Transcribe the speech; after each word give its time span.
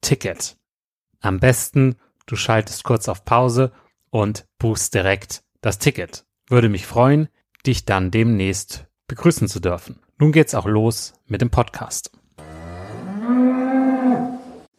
Ticket. 0.00 0.56
Am 1.20 1.40
besten, 1.40 1.96
du 2.26 2.36
schaltest 2.36 2.84
kurz 2.84 3.08
auf 3.08 3.24
Pause 3.24 3.72
und 4.10 4.46
buchst 4.58 4.94
direkt 4.94 5.42
das 5.60 5.78
Ticket. 5.78 6.24
Würde 6.48 6.68
mich 6.68 6.86
freuen, 6.86 7.28
dich 7.66 7.84
dann 7.84 8.10
demnächst 8.10 8.86
begrüßen 9.08 9.48
zu 9.48 9.60
dürfen. 9.60 9.98
Nun 10.18 10.30
geht's 10.30 10.54
auch 10.54 10.66
los 10.66 11.12
mit 11.26 11.40
dem 11.40 11.50
Podcast. 11.50 12.12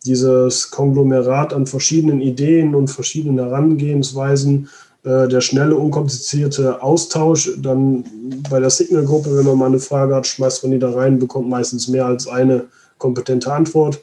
Dieses 0.06 0.72
Konglomerat 0.72 1.54
an 1.54 1.68
verschiedenen 1.68 2.22
Ideen 2.22 2.74
und 2.74 2.88
verschiedenen 2.88 3.40
Herangehensweisen, 3.40 4.70
äh, 5.04 5.28
der 5.28 5.42
schnelle, 5.42 5.76
unkomplizierte 5.76 6.82
Austausch, 6.82 7.52
dann 7.58 8.06
bei 8.50 8.60
der 8.60 8.70
Signal-Gruppe, 8.70 9.38
wenn 9.38 9.46
man 9.46 9.58
mal 9.58 9.66
eine 9.68 9.80
Frage 9.80 10.16
hat, 10.16 10.26
schmeißt 10.26 10.64
man 10.64 10.72
die 10.72 10.80
da 10.80 10.92
rein, 10.92 11.20
bekommt 11.20 11.50
meistens 11.50 11.88
mehr 11.90 12.06
als 12.06 12.28
eine 12.28 12.68
kompetente 12.98 13.52
Antwort. 13.54 14.02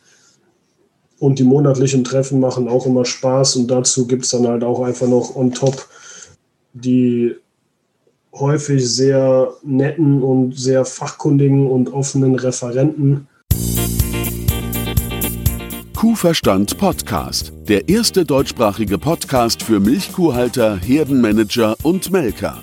Und 1.18 1.38
die 1.38 1.44
monatlichen 1.44 2.04
Treffen 2.04 2.38
machen 2.40 2.68
auch 2.68 2.86
immer 2.86 3.04
Spaß 3.04 3.56
und 3.56 3.68
dazu 3.68 4.06
gibt 4.06 4.24
es 4.24 4.30
dann 4.30 4.46
halt 4.46 4.62
auch 4.62 4.82
einfach 4.82 5.08
noch 5.08 5.34
on 5.34 5.52
top 5.52 5.88
die 6.72 7.34
häufig 8.32 8.86
sehr 8.88 9.52
netten 9.62 10.22
und 10.22 10.56
sehr 10.56 10.84
fachkundigen 10.84 11.66
und 11.66 11.92
offenen 11.92 12.34
Referenten. 12.36 13.26
Kuhverstand 15.96 16.78
Podcast, 16.78 17.52
der 17.68 17.88
erste 17.88 18.24
deutschsprachige 18.24 18.98
Podcast 18.98 19.62
für 19.64 19.80
Milchkuhhalter, 19.80 20.76
Herdenmanager 20.76 21.76
und 21.82 22.12
Melker. 22.12 22.62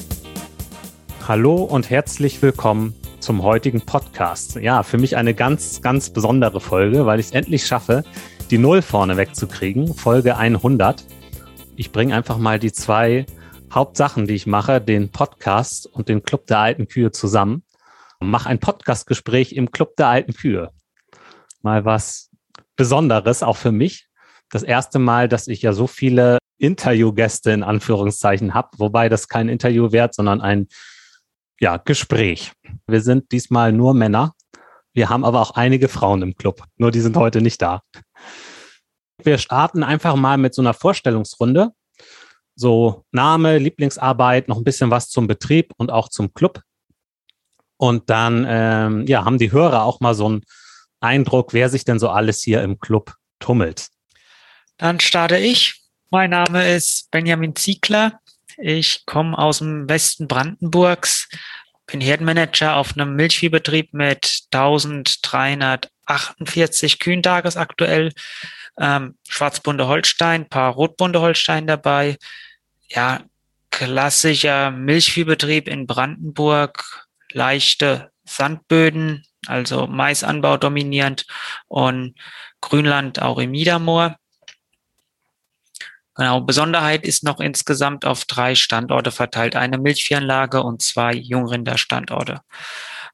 Hallo 1.27 1.63
und 1.63 1.91
herzlich 1.91 2.41
willkommen 2.41 2.95
zum 3.19 3.43
heutigen 3.43 3.81
Podcast. 3.81 4.55
Ja, 4.55 4.81
für 4.81 4.97
mich 4.97 5.15
eine 5.15 5.35
ganz, 5.35 5.83
ganz 5.83 6.09
besondere 6.09 6.59
Folge, 6.59 7.05
weil 7.05 7.19
ich 7.19 7.27
es 7.27 7.31
endlich 7.31 7.67
schaffe, 7.67 8.03
die 8.49 8.57
Null 8.57 8.81
vorne 8.81 9.17
wegzukriegen. 9.17 9.93
Folge 9.93 10.35
100. 10.35 11.05
Ich 11.75 11.91
bringe 11.91 12.15
einfach 12.15 12.39
mal 12.39 12.57
die 12.57 12.71
zwei 12.71 13.27
Hauptsachen, 13.71 14.25
die 14.25 14.33
ich 14.33 14.47
mache, 14.47 14.81
den 14.81 15.11
Podcast 15.11 15.85
und 15.85 16.09
den 16.09 16.23
Club 16.23 16.47
der 16.47 16.57
alten 16.57 16.87
Kühe 16.87 17.11
zusammen. 17.11 17.63
Mache 18.19 18.49
ein 18.49 18.59
Podcastgespräch 18.59 19.53
im 19.53 19.71
Club 19.71 19.95
der 19.97 20.07
alten 20.07 20.33
Kühe. 20.33 20.71
Mal 21.61 21.85
was 21.85 22.31
Besonderes, 22.75 23.43
auch 23.43 23.57
für 23.57 23.71
mich. 23.71 24.07
Das 24.49 24.63
erste 24.63 24.97
Mal, 24.97 25.29
dass 25.29 25.47
ich 25.47 25.61
ja 25.61 25.71
so 25.71 25.85
viele 25.85 26.39
Interviewgäste 26.57 27.51
in 27.51 27.63
Anführungszeichen 27.63 28.55
habe, 28.55 28.69
wobei 28.77 29.07
das 29.07 29.27
kein 29.27 29.49
Interview 29.49 29.91
wert, 29.91 30.15
sondern 30.15 30.41
ein 30.41 30.67
ja, 31.61 31.77
Gespräch. 31.77 32.51
Wir 32.87 33.01
sind 33.01 33.31
diesmal 33.31 33.71
nur 33.71 33.93
Männer. 33.93 34.33
Wir 34.93 35.09
haben 35.09 35.23
aber 35.23 35.39
auch 35.41 35.51
einige 35.51 35.87
Frauen 35.87 36.21
im 36.23 36.35
Club. 36.35 36.63
Nur 36.77 36.91
die 36.91 36.99
sind 36.99 37.15
heute 37.15 37.39
nicht 37.41 37.61
da. 37.61 37.81
Wir 39.23 39.37
starten 39.37 39.83
einfach 39.83 40.15
mal 40.15 40.37
mit 40.37 40.55
so 40.55 40.61
einer 40.61 40.73
Vorstellungsrunde. 40.73 41.69
So 42.55 43.05
Name, 43.11 43.59
Lieblingsarbeit, 43.59 44.47
noch 44.47 44.57
ein 44.57 44.63
bisschen 44.63 44.89
was 44.91 45.09
zum 45.09 45.27
Betrieb 45.27 45.71
und 45.77 45.91
auch 45.91 46.09
zum 46.09 46.33
Club. 46.33 46.61
Und 47.77 48.09
dann 48.09 48.45
ähm, 48.47 49.05
ja, 49.07 49.23
haben 49.23 49.37
die 49.37 49.51
Hörer 49.51 49.83
auch 49.83 49.99
mal 49.99 50.15
so 50.15 50.25
einen 50.25 50.41
Eindruck, 50.99 51.53
wer 51.53 51.69
sich 51.69 51.85
denn 51.85 51.99
so 51.99 52.09
alles 52.09 52.41
hier 52.41 52.63
im 52.63 52.79
Club 52.79 53.15
tummelt. 53.39 53.89
Dann 54.77 54.99
starte 54.99 55.37
ich. 55.37 55.79
Mein 56.09 56.31
Name 56.31 56.75
ist 56.75 57.09
Benjamin 57.11 57.55
Ziegler. 57.55 58.19
Ich 58.63 59.07
komme 59.07 59.35
aus 59.37 59.57
dem 59.57 59.89
Westen 59.89 60.27
Brandenburgs, 60.27 61.27
bin 61.87 61.99
Herdenmanager 61.99 62.75
auf 62.75 62.95
einem 62.95 63.15
Milchviehbetrieb 63.15 63.91
mit 63.93 64.43
1348 64.51 66.99
Kühen 66.99 67.23
tagesaktuell. 67.23 68.11
Ähm, 68.79 69.17
Schwarzbunde 69.27 69.87
Holstein, 69.87 70.47
paar 70.47 70.73
Rotbunde 70.73 71.21
Holstein 71.21 71.65
dabei. 71.65 72.17
Ja, 72.87 73.23
klassischer 73.71 74.69
Milchviehbetrieb 74.69 75.67
in 75.67 75.87
Brandenburg, 75.87 77.07
leichte 77.31 78.11
Sandböden, 78.25 79.25
also 79.47 79.87
Maisanbau 79.87 80.57
dominierend 80.57 81.25
und 81.67 82.13
Grünland 82.61 83.23
auch 83.23 83.39
im 83.39 83.49
Niedermoor. 83.51 84.17
Genau, 86.15 86.41
Besonderheit 86.41 87.05
ist 87.05 87.23
noch 87.23 87.39
insgesamt 87.39 88.05
auf 88.05 88.25
drei 88.25 88.55
Standorte 88.55 89.11
verteilt, 89.11 89.55
eine 89.55 89.77
Milchviehanlage 89.77 90.61
und 90.61 90.81
zwei 90.81 91.13
Jungrinderstandorte. 91.13 92.41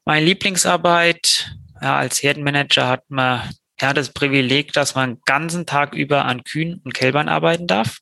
Meine 0.04 0.26
Lieblingsarbeit 0.26 1.52
ja, 1.80 1.96
als 1.96 2.22
Herdenmanager 2.22 2.88
hat 2.88 3.04
man 3.08 3.42
ja 3.80 3.92
das 3.92 4.12
Privileg, 4.12 4.72
dass 4.72 4.94
man 4.94 5.14
den 5.14 5.22
ganzen 5.24 5.66
Tag 5.66 5.94
über 5.94 6.24
an 6.24 6.42
Kühen 6.42 6.80
und 6.84 6.94
Kälbern 6.94 7.28
arbeiten 7.28 7.66
darf. 7.66 7.98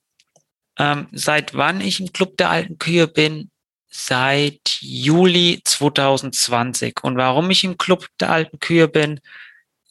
Ähm, 0.78 1.08
seit 1.12 1.54
wann 1.54 1.80
ich 1.80 2.00
im 2.00 2.12
Club 2.12 2.36
der 2.36 2.50
alten 2.50 2.78
Kühe 2.78 3.06
bin? 3.06 3.50
Seit 3.88 4.78
Juli 4.80 5.60
2020. 5.64 7.02
Und 7.02 7.16
warum 7.16 7.50
ich 7.50 7.64
im 7.64 7.78
Club 7.78 8.06
der 8.20 8.30
alten 8.30 8.60
Kühe 8.60 8.88
bin, 8.88 9.20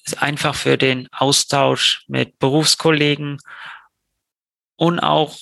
ist 0.06 0.22
einfach 0.22 0.56
für 0.56 0.78
den 0.78 1.08
Austausch 1.12 2.04
mit 2.08 2.38
Berufskollegen 2.38 3.40
und 4.76 5.00
auch 5.00 5.38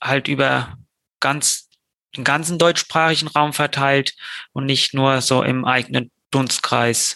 halt 0.00 0.28
über 0.28 0.76
ganz 1.20 1.68
den 2.16 2.24
ganzen 2.24 2.58
deutschsprachigen 2.58 3.28
Raum 3.28 3.52
verteilt 3.52 4.14
und 4.52 4.66
nicht 4.66 4.92
nur 4.94 5.20
so 5.20 5.42
im 5.42 5.64
eigenen 5.64 6.10
Dunstkreis 6.30 7.14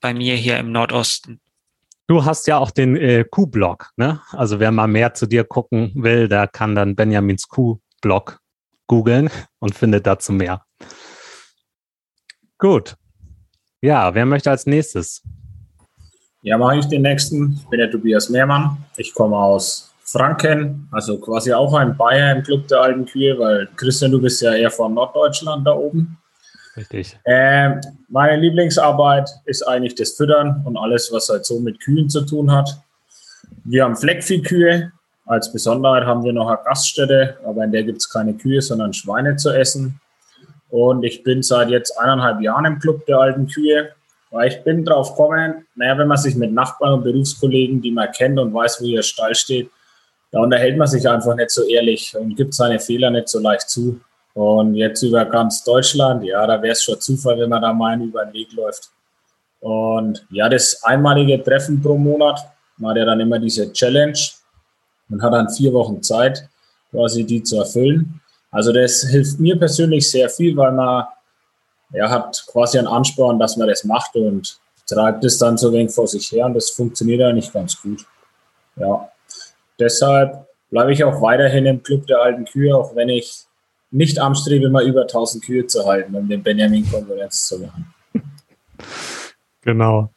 bei 0.00 0.14
mir 0.14 0.34
hier 0.34 0.58
im 0.58 0.72
Nordosten. 0.72 1.40
Du 2.06 2.24
hast 2.24 2.46
ja 2.46 2.56
auch 2.58 2.70
den 2.70 2.96
äh, 2.96 3.24
Q-Blog, 3.24 3.90
ne? 3.96 4.20
Also 4.30 4.58
wer 4.60 4.72
mal 4.72 4.88
mehr 4.88 5.14
zu 5.14 5.26
dir 5.26 5.44
gucken 5.44 5.92
will, 5.94 6.26
der 6.26 6.48
kann 6.48 6.74
dann 6.74 6.96
Benjamins 6.96 7.46
Q-Blog 7.48 8.40
googeln 8.86 9.30
und 9.58 9.74
findet 9.74 10.06
dazu 10.06 10.32
mehr. 10.32 10.64
Gut. 12.56 12.96
Ja, 13.80 14.14
wer 14.14 14.26
möchte 14.26 14.50
als 14.50 14.66
nächstes? 14.66 15.22
Ja, 16.42 16.56
mache 16.56 16.78
ich 16.78 16.86
den 16.86 17.02
nächsten. 17.02 17.52
Ich 17.60 17.68
bin 17.68 17.78
der 17.78 17.90
Tobias 17.90 18.30
Mehrmann. 18.30 18.84
Ich 18.96 19.12
komme 19.12 19.36
aus 19.36 19.92
Franken, 20.10 20.88
also 20.90 21.18
quasi 21.18 21.52
auch 21.52 21.74
ein 21.74 21.94
Bayer 21.94 22.34
im 22.34 22.42
Club 22.42 22.66
der 22.68 22.80
alten 22.80 23.04
Kühe, 23.04 23.38
weil 23.38 23.68
Christian, 23.76 24.10
du 24.10 24.20
bist 24.20 24.40
ja 24.40 24.54
eher 24.54 24.70
von 24.70 24.94
Norddeutschland 24.94 25.66
da 25.66 25.72
oben. 25.72 26.16
Richtig. 26.78 27.18
Ähm, 27.26 27.80
meine 28.08 28.40
Lieblingsarbeit 28.40 29.28
ist 29.44 29.62
eigentlich 29.62 29.96
das 29.96 30.12
Füttern 30.12 30.62
und 30.64 30.78
alles, 30.78 31.12
was 31.12 31.28
halt 31.28 31.44
so 31.44 31.60
mit 31.60 31.80
Kühen 31.80 32.08
zu 32.08 32.22
tun 32.22 32.50
hat. 32.50 32.70
Wir 33.64 33.84
haben 33.84 33.96
Fleckviehkühe. 33.96 34.92
Als 35.26 35.52
Besonderheit 35.52 36.04
haben 36.04 36.24
wir 36.24 36.32
noch 36.32 36.48
eine 36.48 36.58
Gaststätte, 36.64 37.36
aber 37.44 37.64
in 37.64 37.72
der 37.72 37.82
gibt 37.82 37.98
es 37.98 38.08
keine 38.08 38.32
Kühe, 38.32 38.62
sondern 38.62 38.94
Schweine 38.94 39.36
zu 39.36 39.50
essen. 39.50 40.00
Und 40.70 41.02
ich 41.02 41.22
bin 41.22 41.42
seit 41.42 41.68
jetzt 41.68 41.98
eineinhalb 41.98 42.40
Jahren 42.40 42.64
im 42.64 42.78
Club 42.78 43.04
der 43.04 43.18
alten 43.18 43.46
Kühe, 43.46 43.90
weil 44.30 44.48
ich 44.48 44.62
bin 44.64 44.86
drauf 44.86 45.10
gekommen, 45.10 45.66
naja, 45.74 45.98
wenn 45.98 46.08
man 46.08 46.16
sich 46.16 46.34
mit 46.34 46.52
Nachbarn 46.52 46.94
und 46.94 47.04
Berufskollegen, 47.04 47.82
die 47.82 47.90
man 47.90 48.10
kennt 48.12 48.38
und 48.38 48.54
weiß, 48.54 48.80
wo 48.80 48.86
ihr 48.86 49.02
Stall 49.02 49.34
steht, 49.34 49.70
da 50.30 50.40
unterhält 50.40 50.76
man 50.76 50.86
sich 50.86 51.08
einfach 51.08 51.34
nicht 51.34 51.50
so 51.50 51.64
ehrlich 51.64 52.14
und 52.16 52.36
gibt 52.36 52.54
seine 52.54 52.78
Fehler 52.78 53.10
nicht 53.10 53.28
so 53.28 53.38
leicht 53.38 53.68
zu. 53.68 54.00
Und 54.34 54.74
jetzt 54.74 55.02
über 55.02 55.24
ganz 55.24 55.64
Deutschland, 55.64 56.22
ja, 56.24 56.46
da 56.46 56.62
wäre 56.62 56.72
es 56.72 56.82
schon 56.82 57.00
Zufall, 57.00 57.38
wenn 57.38 57.48
man 57.48 57.62
da 57.62 57.72
mal 57.72 58.00
über 58.00 58.24
den 58.24 58.34
Weg 58.34 58.52
läuft. 58.52 58.90
Und 59.60 60.24
ja, 60.30 60.48
das 60.48 60.82
einmalige 60.84 61.42
Treffen 61.42 61.82
pro 61.82 61.96
Monat, 61.96 62.40
man 62.76 62.90
hat 62.90 62.98
ja 62.98 63.04
dann 63.04 63.20
immer 63.20 63.38
diese 63.38 63.72
Challenge 63.72 64.18
und 65.10 65.22
hat 65.22 65.32
dann 65.32 65.50
vier 65.50 65.72
Wochen 65.72 66.02
Zeit, 66.02 66.48
quasi 66.90 67.24
die 67.24 67.42
zu 67.42 67.58
erfüllen. 67.58 68.20
Also 68.50 68.72
das 68.72 69.02
hilft 69.02 69.40
mir 69.40 69.58
persönlich 69.58 70.08
sehr 70.08 70.28
viel, 70.30 70.56
weil 70.56 70.72
man 70.72 71.04
ja, 71.92 72.08
hat 72.08 72.44
quasi 72.46 72.78
einen 72.78 72.86
Ansporn, 72.86 73.38
dass 73.38 73.56
man 73.56 73.68
das 73.68 73.84
macht 73.84 74.14
und 74.14 74.58
treibt 74.86 75.24
es 75.24 75.38
dann 75.38 75.58
so 75.58 75.72
wenig 75.72 75.92
vor 75.92 76.06
sich 76.06 76.30
her 76.32 76.46
und 76.46 76.54
das 76.54 76.70
funktioniert 76.70 77.22
eigentlich 77.22 77.52
ganz 77.52 77.80
gut. 77.80 78.04
Ja, 78.76 79.10
deshalb 79.78 80.46
bleibe 80.70 80.92
ich 80.92 81.04
auch 81.04 81.20
weiterhin 81.22 81.66
im 81.66 81.82
Club 81.82 82.06
der 82.06 82.20
alten 82.20 82.44
Kühe, 82.44 82.76
auch 82.76 82.94
wenn 82.94 83.08
ich 83.08 83.44
nicht 83.90 84.18
anstrebe, 84.18 84.68
mal 84.68 84.86
über 84.86 85.02
1000 85.02 85.44
Kühe 85.44 85.66
zu 85.66 85.86
halten, 85.86 86.14
um 86.14 86.28
den 86.28 86.42
Benjamin 86.42 86.88
Konkurrenz 86.90 87.48
zu 87.48 87.60
machen. 87.60 87.94
Genau. 89.62 90.10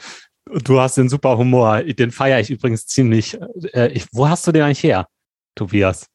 Du 0.45 0.79
hast 0.79 0.97
den 0.97 1.07
super 1.07 1.37
Humor. 1.37 1.81
Den 1.81 2.11
feiere 2.11 2.39
ich 2.39 2.49
übrigens 2.49 2.85
ziemlich. 2.85 3.39
Äh, 3.73 3.89
ich, 3.89 4.07
wo 4.11 4.27
hast 4.27 4.45
du 4.45 4.51
den 4.51 4.63
eigentlich 4.63 4.83
her, 4.83 5.07
Tobias? 5.55 6.07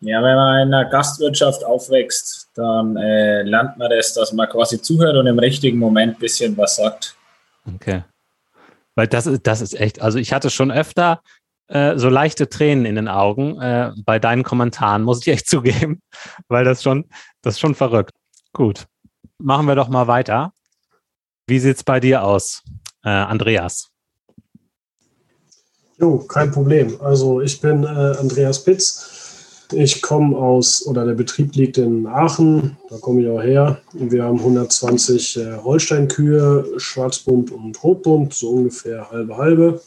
Ja, 0.00 0.22
wenn 0.22 0.36
man 0.36 0.66
in 0.66 0.74
einer 0.74 0.90
Gastwirtschaft 0.90 1.64
aufwächst, 1.64 2.50
dann 2.54 2.96
äh, 2.96 3.42
lernt 3.42 3.78
man 3.78 3.90
das, 3.90 4.12
dass 4.14 4.32
man 4.32 4.48
quasi 4.48 4.80
zuhört 4.80 5.16
und 5.16 5.26
im 5.26 5.38
richtigen 5.38 5.78
Moment 5.78 6.16
ein 6.16 6.20
bisschen 6.20 6.56
was 6.56 6.76
sagt. 6.76 7.16
Okay. 7.74 8.02
Weil 8.94 9.06
das 9.06 9.28
das 9.42 9.60
ist 9.60 9.78
echt, 9.78 10.00
also 10.00 10.18
ich 10.18 10.32
hatte 10.32 10.50
schon 10.50 10.70
öfter 10.70 11.22
äh, 11.68 11.98
so 11.98 12.08
leichte 12.08 12.48
Tränen 12.48 12.86
in 12.86 12.94
den 12.94 13.08
Augen 13.08 13.60
äh, 13.60 13.92
bei 14.04 14.18
deinen 14.18 14.42
Kommentaren, 14.42 15.02
muss 15.02 15.20
ich 15.20 15.28
echt 15.32 15.48
zugeben, 15.48 16.00
weil 16.48 16.64
das 16.64 16.82
schon, 16.82 17.04
das 17.42 17.54
ist 17.54 17.60
schon 17.60 17.74
verrückt. 17.74 18.12
Gut, 18.52 18.86
machen 19.38 19.66
wir 19.66 19.74
doch 19.74 19.88
mal 19.88 20.06
weiter. 20.06 20.52
Wie 21.46 21.58
sieht 21.58 21.76
es 21.76 21.84
bei 21.84 22.00
dir 22.00 22.24
aus, 22.24 22.62
äh, 23.04 23.08
Andreas? 23.08 23.90
Jo, 25.98 26.18
kein 26.18 26.50
Problem. 26.50 27.00
Also 27.00 27.40
ich 27.40 27.60
bin 27.60 27.84
äh, 27.84 27.86
Andreas 27.86 28.62
Pitz. 28.62 29.12
Ich 29.72 30.00
komme 30.00 30.36
aus, 30.36 30.86
oder 30.86 31.04
der 31.04 31.14
Betrieb 31.14 31.56
liegt 31.56 31.78
in 31.78 32.06
Aachen, 32.06 32.76
da 32.88 32.98
komme 32.98 33.22
ich 33.22 33.28
auch 33.28 33.42
her. 33.42 33.80
Wir 33.92 34.22
haben 34.22 34.38
120 34.38 35.36
äh, 35.38 35.56
Holsteinkühe, 35.56 36.74
Schwarzbund 36.76 37.50
und 37.50 37.82
Rotbund, 37.82 38.32
so 38.32 38.50
ungefähr 38.50 39.10
halbe 39.10 39.36
halbe. 39.36 39.80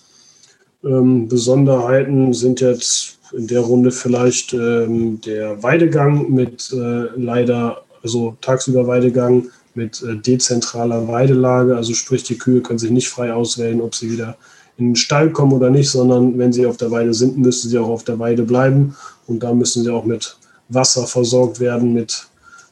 Ähm, 0.83 1.27
Besonderheiten 1.27 2.33
sind 2.33 2.61
jetzt 2.61 3.17
in 3.33 3.47
der 3.47 3.61
Runde 3.61 3.91
vielleicht 3.91 4.53
ähm, 4.53 5.19
der 5.21 5.61
Weidegang 5.61 6.31
mit 6.31 6.71
äh, 6.73 7.07
leider, 7.15 7.83
also 8.01 8.37
tagsüber 8.41 8.87
Weidegang 8.87 9.49
mit 9.75 10.01
äh, 10.03 10.15
dezentraler 10.15 11.07
Weidelage. 11.07 11.75
Also 11.75 11.93
sprich, 11.93 12.23
die 12.23 12.37
Kühe 12.37 12.61
können 12.61 12.79
sich 12.79 12.91
nicht 12.91 13.09
frei 13.09 13.33
auswählen, 13.33 13.81
ob 13.81 13.93
sie 13.93 14.11
wieder 14.11 14.37
in 14.77 14.89
den 14.89 14.95
Stall 14.95 15.31
kommen 15.31 15.53
oder 15.53 15.69
nicht, 15.69 15.89
sondern 15.89 16.37
wenn 16.37 16.53
sie 16.53 16.65
auf 16.65 16.77
der 16.77 16.91
Weide 16.91 17.13
sind, 17.13 17.37
müssen 17.37 17.69
sie 17.69 17.77
auch 17.77 17.89
auf 17.89 18.03
der 18.05 18.17
Weide 18.17 18.43
bleiben. 18.43 18.95
Und 19.27 19.43
da 19.43 19.53
müssen 19.53 19.83
sie 19.83 19.91
auch 19.91 20.05
mit 20.05 20.37
Wasser 20.69 21.05
versorgt 21.05 21.59
werden, 21.59 21.93
mit 21.93 22.27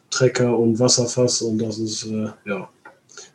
Trecker 0.09 0.57
und 0.57 0.79
Wasserfass. 0.79 1.41
Und 1.41 1.59
das 1.59 1.77
ist 1.77 2.05
äh, 2.05 2.29
ja 2.45 2.69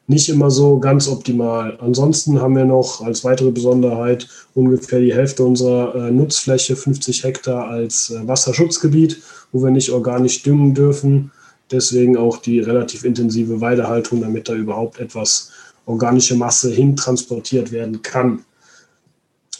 nicht 0.06 0.28
immer 0.28 0.50
so 0.50 0.78
ganz 0.78 1.08
optimal. 1.08 1.78
Ansonsten 1.80 2.40
haben 2.40 2.56
wir 2.56 2.64
noch 2.64 3.02
als 3.02 3.24
weitere 3.24 3.50
Besonderheit 3.50 4.28
ungefähr 4.54 5.00
die 5.00 5.14
Hälfte 5.14 5.44
unserer 5.44 5.94
äh, 5.94 6.10
Nutzfläche, 6.10 6.76
50 6.76 7.24
Hektar, 7.24 7.68
als 7.68 8.10
äh, 8.10 8.26
Wasserschutzgebiet, 8.26 9.22
wo 9.52 9.62
wir 9.62 9.70
nicht 9.70 9.90
organisch 9.90 10.42
düngen 10.42 10.74
dürfen. 10.74 11.30
Deswegen 11.70 12.16
auch 12.16 12.38
die 12.38 12.60
relativ 12.60 13.04
intensive 13.04 13.60
Weidehaltung, 13.60 14.20
damit 14.20 14.48
da 14.48 14.54
überhaupt 14.54 14.98
etwas 14.98 15.50
organische 15.86 16.36
Masse 16.36 16.70
hintransportiert 16.70 17.72
werden 17.72 18.02
kann. 18.02 18.44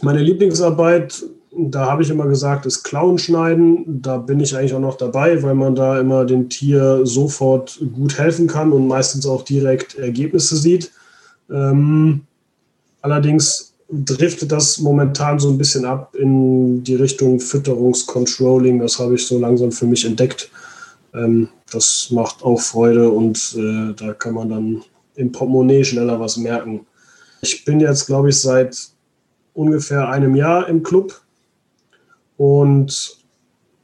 Meine 0.02 0.20
Lieblingsarbeit 0.20 1.24
da 1.54 1.86
habe 1.86 2.02
ich 2.02 2.10
immer 2.10 2.26
gesagt, 2.26 2.64
ist 2.64 2.82
Klauen 2.82 3.18
schneiden. 3.18 4.00
Da 4.02 4.16
bin 4.16 4.40
ich 4.40 4.56
eigentlich 4.56 4.74
auch 4.74 4.80
noch 4.80 4.96
dabei, 4.96 5.42
weil 5.42 5.54
man 5.54 5.74
da 5.74 6.00
immer 6.00 6.24
dem 6.24 6.48
Tier 6.48 7.00
sofort 7.04 7.78
gut 7.94 8.18
helfen 8.18 8.46
kann 8.46 8.72
und 8.72 8.86
meistens 8.86 9.26
auch 9.26 9.42
direkt 9.42 9.96
Ergebnisse 9.96 10.56
sieht. 10.56 10.90
Ähm, 11.50 12.22
allerdings 13.02 13.74
driftet 13.90 14.50
das 14.50 14.78
momentan 14.78 15.38
so 15.38 15.50
ein 15.50 15.58
bisschen 15.58 15.84
ab 15.84 16.14
in 16.14 16.82
die 16.82 16.94
Richtung 16.94 17.38
Fütterungscontrolling. 17.38 18.78
Das 18.78 18.98
habe 18.98 19.16
ich 19.16 19.26
so 19.26 19.38
langsam 19.38 19.72
für 19.72 19.86
mich 19.86 20.06
entdeckt. 20.06 20.50
Ähm, 21.12 21.48
das 21.70 22.08
macht 22.10 22.42
auch 22.42 22.60
Freude 22.60 23.10
und 23.10 23.54
äh, 23.58 23.92
da 23.94 24.14
kann 24.14 24.34
man 24.34 24.48
dann 24.48 24.82
im 25.16 25.30
Portemonnaie 25.30 25.84
schneller 25.84 26.18
was 26.18 26.38
merken. 26.38 26.86
Ich 27.42 27.66
bin 27.66 27.80
jetzt, 27.80 28.06
glaube 28.06 28.30
ich, 28.30 28.40
seit 28.40 28.74
ungefähr 29.52 30.08
einem 30.08 30.34
Jahr 30.34 30.66
im 30.68 30.82
Club 30.82 31.21
und 32.36 33.18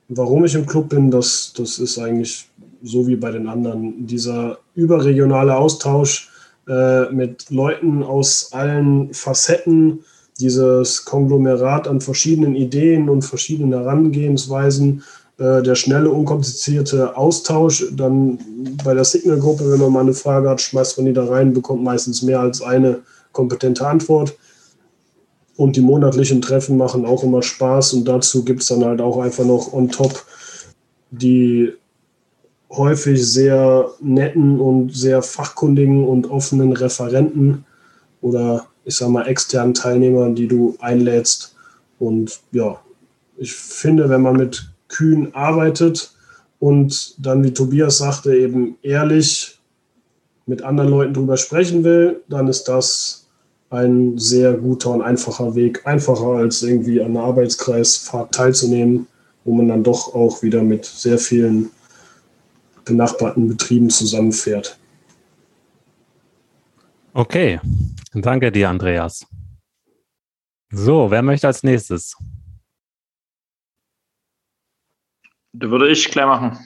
warum 0.08 0.44
ich 0.44 0.54
im 0.54 0.66
Club 0.66 0.88
bin, 0.88 1.10
das, 1.10 1.52
das 1.56 1.78
ist 1.78 1.98
eigentlich 1.98 2.48
so 2.82 3.06
wie 3.06 3.16
bei 3.16 3.30
den 3.30 3.48
anderen. 3.48 4.06
Dieser 4.06 4.58
überregionale 4.74 5.56
Austausch 5.56 6.30
äh, 6.68 7.10
mit 7.10 7.50
Leuten 7.50 8.02
aus 8.02 8.52
allen 8.52 9.12
Facetten, 9.12 10.00
dieses 10.40 11.04
Konglomerat 11.04 11.88
an 11.88 12.00
verschiedenen 12.00 12.54
Ideen 12.54 13.08
und 13.08 13.22
verschiedenen 13.22 13.72
Herangehensweisen, 13.72 15.02
äh, 15.38 15.62
der 15.62 15.74
schnelle, 15.74 16.10
unkomplizierte 16.10 17.16
Austausch. 17.16 17.86
Dann 17.92 18.38
bei 18.84 18.94
der 18.94 19.04
Signal-Gruppe, 19.04 19.70
wenn 19.70 19.80
man 19.80 19.92
mal 19.92 20.00
eine 20.00 20.14
Frage 20.14 20.48
hat, 20.48 20.60
schmeißt 20.60 20.98
man 20.98 21.06
die 21.06 21.12
da 21.12 21.24
rein, 21.24 21.52
bekommt 21.52 21.82
meistens 21.82 22.22
mehr 22.22 22.40
als 22.40 22.62
eine 22.62 23.00
kompetente 23.32 23.86
Antwort. 23.86 24.36
Und 25.58 25.74
die 25.74 25.80
monatlichen 25.82 26.40
Treffen 26.40 26.78
machen 26.78 27.04
auch 27.04 27.24
immer 27.24 27.42
Spaß 27.42 27.92
und 27.94 28.06
dazu 28.06 28.44
gibt 28.44 28.62
es 28.62 28.68
dann 28.68 28.84
halt 28.84 29.00
auch 29.00 29.18
einfach 29.18 29.44
noch 29.44 29.72
on 29.72 29.90
top 29.90 30.24
die 31.10 31.72
häufig 32.70 33.26
sehr 33.26 33.90
netten 34.00 34.60
und 34.60 34.94
sehr 34.94 35.22
fachkundigen 35.22 36.04
und 36.04 36.30
offenen 36.30 36.72
Referenten 36.72 37.64
oder 38.20 38.66
ich 38.84 38.96
sag 38.96 39.08
mal 39.08 39.26
externen 39.26 39.74
Teilnehmern, 39.74 40.34
die 40.34 40.48
du 40.48 40.76
einlädst. 40.80 41.54
Und 41.98 42.40
ja, 42.52 42.80
ich 43.36 43.52
finde, 43.54 44.08
wenn 44.08 44.22
man 44.22 44.36
mit 44.36 44.70
Kühen 44.88 45.34
arbeitet 45.34 46.14
und 46.58 47.14
dann, 47.18 47.44
wie 47.44 47.52
Tobias 47.52 47.98
sagte, 47.98 48.34
eben 48.34 48.76
ehrlich 48.82 49.58
mit 50.46 50.62
anderen 50.62 50.90
Leuten 50.90 51.14
drüber 51.14 51.36
sprechen 51.36 51.84
will, 51.84 52.22
dann 52.28 52.48
ist 52.48 52.64
das 52.64 53.27
ein 53.70 54.18
sehr 54.18 54.54
guter 54.54 54.90
und 54.90 55.02
einfacher 55.02 55.54
Weg. 55.54 55.86
Einfacher 55.86 56.38
als 56.38 56.62
irgendwie 56.62 57.00
an 57.00 57.16
einer 57.16 57.24
Arbeitskreisfahrt 57.24 58.34
teilzunehmen, 58.34 59.06
wo 59.44 59.54
man 59.54 59.68
dann 59.68 59.84
doch 59.84 60.14
auch 60.14 60.42
wieder 60.42 60.62
mit 60.62 60.84
sehr 60.84 61.18
vielen 61.18 61.70
benachbarten 62.84 63.48
Betrieben 63.48 63.90
zusammenfährt. 63.90 64.78
Okay, 67.12 67.60
danke 68.14 68.50
dir, 68.52 68.68
Andreas. 68.68 69.26
So, 70.70 71.10
wer 71.10 71.22
möchte 71.22 71.46
als 71.46 71.62
nächstes? 71.62 72.16
Da 75.52 75.70
würde 75.70 75.88
ich 75.88 76.10
gleich 76.10 76.26
machen. 76.26 76.58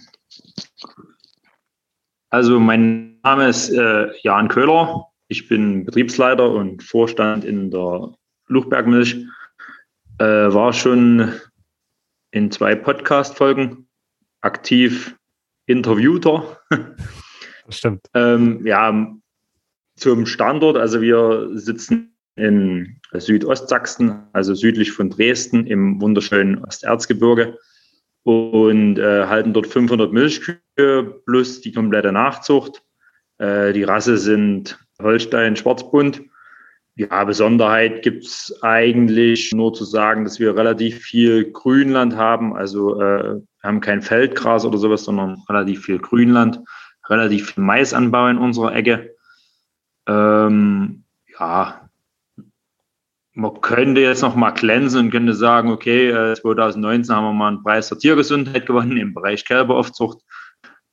Also 2.30 2.58
mein 2.58 3.20
Name 3.22 3.48
ist 3.48 3.70
äh, 3.70 4.08
Jan 4.22 4.48
Köhler. 4.48 5.11
Ich 5.32 5.48
bin 5.48 5.86
Betriebsleiter 5.86 6.50
und 6.50 6.82
Vorstand 6.82 7.42
in 7.46 7.70
der 7.70 8.12
Fluchbergmilch. 8.44 9.16
Äh, 10.18 10.24
war 10.26 10.74
schon 10.74 11.32
in 12.32 12.50
zwei 12.50 12.74
Podcast-Folgen 12.74 13.88
aktiv 14.42 15.16
Interviewter. 15.64 16.58
Stimmt. 17.70 18.02
ähm, 18.12 18.66
ja, 18.66 19.10
zum 19.96 20.26
Standort. 20.26 20.76
Also 20.76 21.00
wir 21.00 21.48
sitzen 21.54 22.14
in 22.36 23.00
Südostsachsen, 23.14 24.24
also 24.34 24.52
südlich 24.52 24.92
von 24.92 25.08
Dresden 25.08 25.66
im 25.66 25.98
wunderschönen 25.98 26.62
Osterzgebirge 26.62 27.56
und 28.24 28.98
äh, 28.98 29.24
halten 29.28 29.54
dort 29.54 29.66
500 29.66 30.12
Milchkühe 30.12 31.22
plus 31.24 31.62
die 31.62 31.72
komplette 31.72 32.12
Nachzucht. 32.12 32.82
Äh, 33.38 33.72
die 33.72 33.84
Rasse 33.84 34.18
sind 34.18 34.78
Holstein 35.02 35.56
Schwarzbund. 35.56 36.22
Ja, 36.94 37.24
Besonderheit 37.24 38.02
gibt 38.02 38.24
es 38.24 38.54
eigentlich 38.62 39.50
nur 39.52 39.72
zu 39.72 39.84
sagen, 39.84 40.24
dass 40.24 40.38
wir 40.38 40.56
relativ 40.56 40.98
viel 40.98 41.50
Grünland 41.50 42.16
haben. 42.16 42.54
Also 42.54 43.00
äh, 43.00 43.36
wir 43.36 43.42
haben 43.62 43.80
kein 43.80 44.02
Feldgras 44.02 44.66
oder 44.66 44.76
sowas, 44.76 45.04
sondern 45.04 45.42
relativ 45.48 45.84
viel 45.84 45.98
Grünland, 45.98 46.60
relativ 47.08 47.52
viel 47.52 47.64
Maisanbau 47.64 48.28
in 48.28 48.36
unserer 48.36 48.74
Ecke. 48.74 49.14
Ähm, 50.06 51.04
ja, 51.38 51.88
man 53.34 53.60
könnte 53.62 54.02
jetzt 54.02 54.22
noch 54.22 54.34
mal 54.34 54.50
glänzen 54.50 55.00
und 55.00 55.10
könnte 55.10 55.34
sagen, 55.34 55.70
okay, 55.70 56.34
2019 56.34 57.10
äh, 57.10 57.16
haben 57.16 57.24
wir 57.24 57.32
mal 57.32 57.48
einen 57.48 57.62
Preis 57.62 57.88
für 57.88 57.96
Tiergesundheit 57.96 58.66
gewonnen 58.66 58.98
im 58.98 59.14
Bereich 59.14 59.44
Kälberaufzucht. 59.46 60.18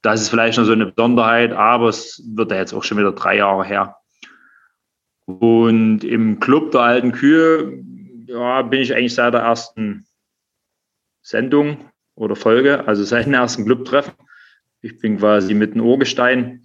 Das 0.01 0.21
ist 0.21 0.29
vielleicht 0.29 0.57
noch 0.57 0.65
so 0.65 0.71
eine 0.71 0.85
Besonderheit, 0.85 1.51
aber 1.51 1.89
es 1.89 2.23
wird 2.33 2.51
ja 2.51 2.57
jetzt 2.57 2.73
auch 2.73 2.83
schon 2.83 2.97
wieder 2.97 3.11
drei 3.11 3.37
Jahre 3.37 3.65
her. 3.65 3.97
Und 5.38 6.03
im 6.03 6.39
Club 6.39 6.71
der 6.71 6.81
alten 6.81 7.12
Kühe 7.12 7.83
ja, 8.25 8.63
bin 8.63 8.81
ich 8.81 8.95
eigentlich 8.95 9.13
seit 9.13 9.36
der 9.36 9.41
ersten 9.41 10.07
Sendung 11.21 11.77
oder 12.15 12.36
Folge, 12.36 12.88
also 12.88 13.03
seit 13.03 13.27
dem 13.27 13.36
ersten 13.36 13.65
Clubtreffen. 13.65 14.13
Ich 14.81 14.98
bin 14.98 15.19
quasi 15.19 15.53
mit 15.53 15.75
dem 15.75 15.81
Urgestein 15.81 16.63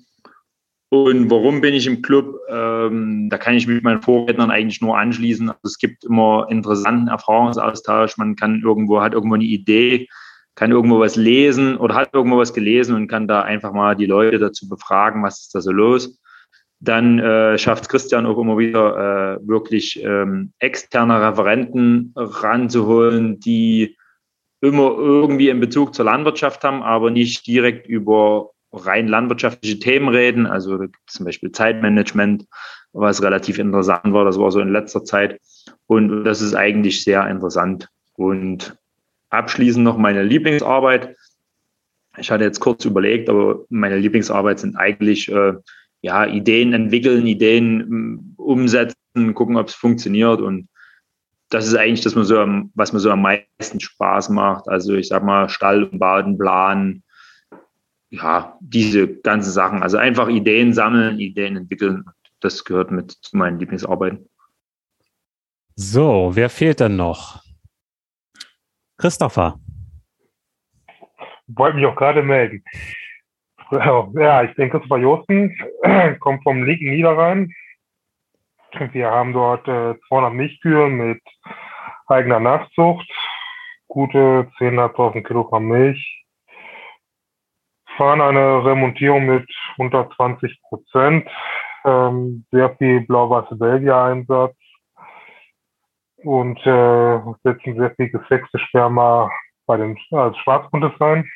und 0.89 1.31
warum 1.31 1.61
bin 1.61 1.75
ich 1.75 1.87
im 1.87 2.01
Club? 2.01 2.39
Ähm, 2.49 3.29
da 3.29 3.37
kann 3.37 3.55
ich 3.55 3.67
mich 3.67 3.83
meinen 3.83 4.01
Vorrednern 4.01 4.51
eigentlich 4.51 4.81
nur 4.81 4.97
anschließen. 4.97 5.51
Also 5.51 5.61
es 5.65 5.79
gibt 5.79 6.05
immer 6.05 6.47
interessanten 6.49 7.09
Erfahrungsaustausch. 7.09 8.17
Man 8.17 8.35
kann 8.35 8.63
irgendwo, 8.63 9.03
hat 9.03 9.13
irgendwo 9.13 9.35
eine 9.35 9.45
Idee, 9.45 10.09
kann 10.55 10.71
irgendwo 10.71 11.01
was 11.01 11.17
lesen 11.17 11.77
oder 11.77 11.97
hat 11.97 12.15
irgendwo 12.15 12.39
was 12.39 12.55
gelesen 12.55 12.95
und 12.95 13.09
kann 13.09 13.29
da 13.29 13.43
einfach 13.43 13.73
mal 13.73 13.95
die 13.95 14.07
Leute 14.07 14.39
dazu 14.39 14.69
befragen, 14.69 15.23
was 15.23 15.43
ist 15.43 15.55
da 15.55 15.61
so 15.61 15.73
los. 15.73 16.19
Dann 16.85 17.19
äh, 17.19 17.57
schafft 17.57 17.89
Christian 17.89 18.27
auch 18.27 18.39
immer 18.39 18.59
wieder 18.59 19.39
äh, 19.41 19.49
wirklich 19.49 20.03
ähm, 20.05 20.53
externe 20.59 21.21
Referenten 21.21 22.13
ranzuholen, 22.15 23.41
die 23.41 23.97
immer 24.61 24.95
irgendwie 24.97 25.51
einen 25.51 25.61
Bezug 25.61 25.95
zur 25.95 26.05
Landwirtschaft 26.05 26.63
haben, 26.63 26.83
aber 26.83 27.11
nicht 27.11 27.47
direkt 27.47 27.87
über 27.87 28.51
rein 28.73 29.09
landwirtschaftliche 29.09 29.79
Themen 29.79 30.09
reden. 30.09 30.47
Also 30.47 30.87
zum 31.07 31.25
Beispiel 31.25 31.53
Zeitmanagement, 31.53 32.47
was 32.93 33.23
relativ 33.23 33.59
interessant 33.59 34.13
war. 34.13 34.25
Das 34.25 34.39
war 34.39 34.51
so 34.51 34.61
in 34.61 34.73
letzter 34.73 35.05
Zeit. 35.05 35.41
Und 35.87 36.25
das 36.25 36.43
ist 36.43 36.55
eigentlich 36.55 37.03
sehr 37.03 37.27
interessant. 37.29 37.89
Und 38.15 38.77
abschließend 39.31 39.85
noch 39.85 39.97
meine 39.97 40.23
Lieblingsarbeit. 40.23 41.17
Ich 42.19 42.31
hatte 42.31 42.45
jetzt 42.45 42.61
kurz 42.61 42.85
überlegt, 42.85 43.29
aber 43.29 43.65
meine 43.71 43.97
Lieblingsarbeit 43.97 44.61
sind 44.61 44.77
eigentlich 44.77 45.31
äh, 45.31 45.55
ja, 46.05 46.27
Ideen 46.27 46.75
entwickeln, 46.75 47.27
Ideen 47.27 47.79
mm, 47.89 48.35
umsetzen, 48.37 49.33
gucken, 49.33 49.57
ob 49.57 49.69
es 49.69 49.75
funktioniert. 49.75 50.43
Und 50.43 50.69
das 51.49 51.67
ist 51.67 51.75
eigentlich 51.75 52.03
das, 52.03 52.15
was 52.15 52.93
mir 52.93 53.01
so 53.01 53.11
am 53.11 53.23
meisten 53.23 53.81
Spaß 53.81 54.29
macht. 54.29 54.69
Also 54.69 54.93
ich 54.95 55.09
sag 55.09 55.25
mal, 55.25 55.49
Stall 55.49 55.85
und 55.85 55.99
Baden 55.99 56.37
planen, 56.37 57.05
ja, 58.11 58.59
diese 58.61 59.09
ganzen 59.09 59.51
Sachen. 59.51 59.83
Also 59.83 59.97
einfach 59.97 60.29
Ideen 60.29 60.75
sammeln, 60.75 61.19
Ideen 61.21 61.57
entwickeln. 61.57 62.05
Das 62.41 62.65
gehört 62.65 62.91
mit 62.91 63.11
zu 63.11 63.39
meinen 63.39 63.59
Lieblingsarbeiten. 63.59 64.29
So, 65.77 66.33
wer 66.35 66.51
fehlt 66.51 66.81
denn 66.81 66.97
noch? 66.97 67.43
Christopher. 68.99 69.59
Wollte 71.47 71.77
mich 71.79 71.87
auch 71.87 71.97
gerade 71.97 72.23
melden. 72.23 72.63
Ja, 73.71 74.43
ich 74.43 74.55
bin 74.57 74.71
Christopher 74.71 74.99
Josten, 74.99 75.57
komme 76.21 76.41
vom 76.43 76.65
linken 76.65 76.91
Niederrhein. 76.91 77.51
Wir 78.93 79.11
haben 79.11 79.33
dort 79.33 79.67
äh, 79.69 79.95
200 80.09 80.33
Milchkühe 80.33 80.89
mit 80.89 81.23
eigener 82.07 82.41
Nachzucht, 82.41 83.11
gute 83.89 84.51
10.500 84.59 85.23
Kilogramm 85.23 85.67
Milch, 85.67 86.25
fahren 87.97 88.21
eine 88.21 88.65
Remontierung 88.65 89.27
mit 89.27 89.49
unter 89.79 90.11
20 90.11 90.61
Prozent, 90.69 91.29
ähm, 91.85 92.45
sehr 92.51 92.77
viel 92.77 93.01
blau-weiße 93.07 93.57
Belgier-Einsatz 93.57 94.57
und 96.19 96.59
äh, 96.67 97.21
setzen 97.45 97.77
sehr 97.77 97.95
viel 97.97 98.11
geflexte 98.11 98.59
Sperma 98.59 99.31
bei 99.67 99.77
den 99.79 99.97
als 100.11 100.37
Schwarzbundes 100.39 100.93
rein. 101.01 101.29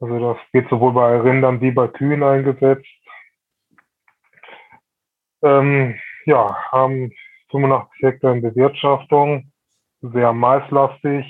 Also 0.00 0.18
das 0.18 0.38
geht 0.52 0.68
sowohl 0.70 0.92
bei 0.92 1.20
Rindern 1.20 1.60
wie 1.60 1.70
bei 1.70 1.86
Kühen 1.86 2.22
eingesetzt. 2.22 2.86
Ähm, 5.42 5.98
ja, 6.24 6.56
haben 6.72 7.12
85 7.50 8.02
Hektar 8.02 8.32
in 8.32 8.42
Bewirtschaftung, 8.42 9.52
sehr 10.00 10.32
maislastig, 10.32 11.26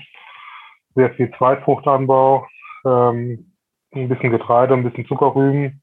sehr 0.94 1.12
viel 1.14 1.32
Zweitfruchtanbau, 1.36 2.46
ähm, 2.84 3.52
ein 3.92 4.08
bisschen 4.08 4.30
Getreide, 4.30 4.74
ein 4.74 4.84
bisschen 4.84 5.06
Zuckerrüben. 5.06 5.82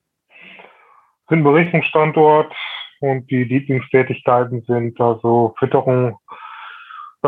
Sind 1.29 1.43
Berichtungsstandort 1.43 2.53
und 3.01 3.29
die 3.29 3.43
Lieblingstätigkeiten 3.43 4.61
sind 4.63 4.99
also 5.01 5.53
Fütterung, 5.59 6.17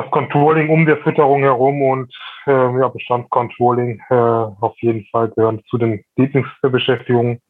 das 0.02 0.12
Controlling 0.12 0.70
um 0.70 0.86
der 0.86 0.98
Fütterung 0.98 1.42
herum 1.42 1.82
und 1.82 2.14
äh, 2.48 2.80
ja, 2.80 2.88
Bestandscontrolling 2.88 4.02
äh, 4.10 4.14
auf 4.16 4.76
jeden 4.80 5.06
Fall 5.08 5.30
gehören 5.30 5.62
zu 5.70 5.78
den 5.78 6.04
Lieblingsbeschäftigungen. 6.16 7.42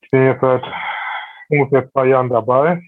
Ich 0.00 0.10
bin 0.10 0.24
jetzt 0.24 0.40
seit 0.40 0.64
ungefähr 1.50 1.90
zwei 1.90 2.06
Jahren 2.06 2.30
dabei. 2.30 2.82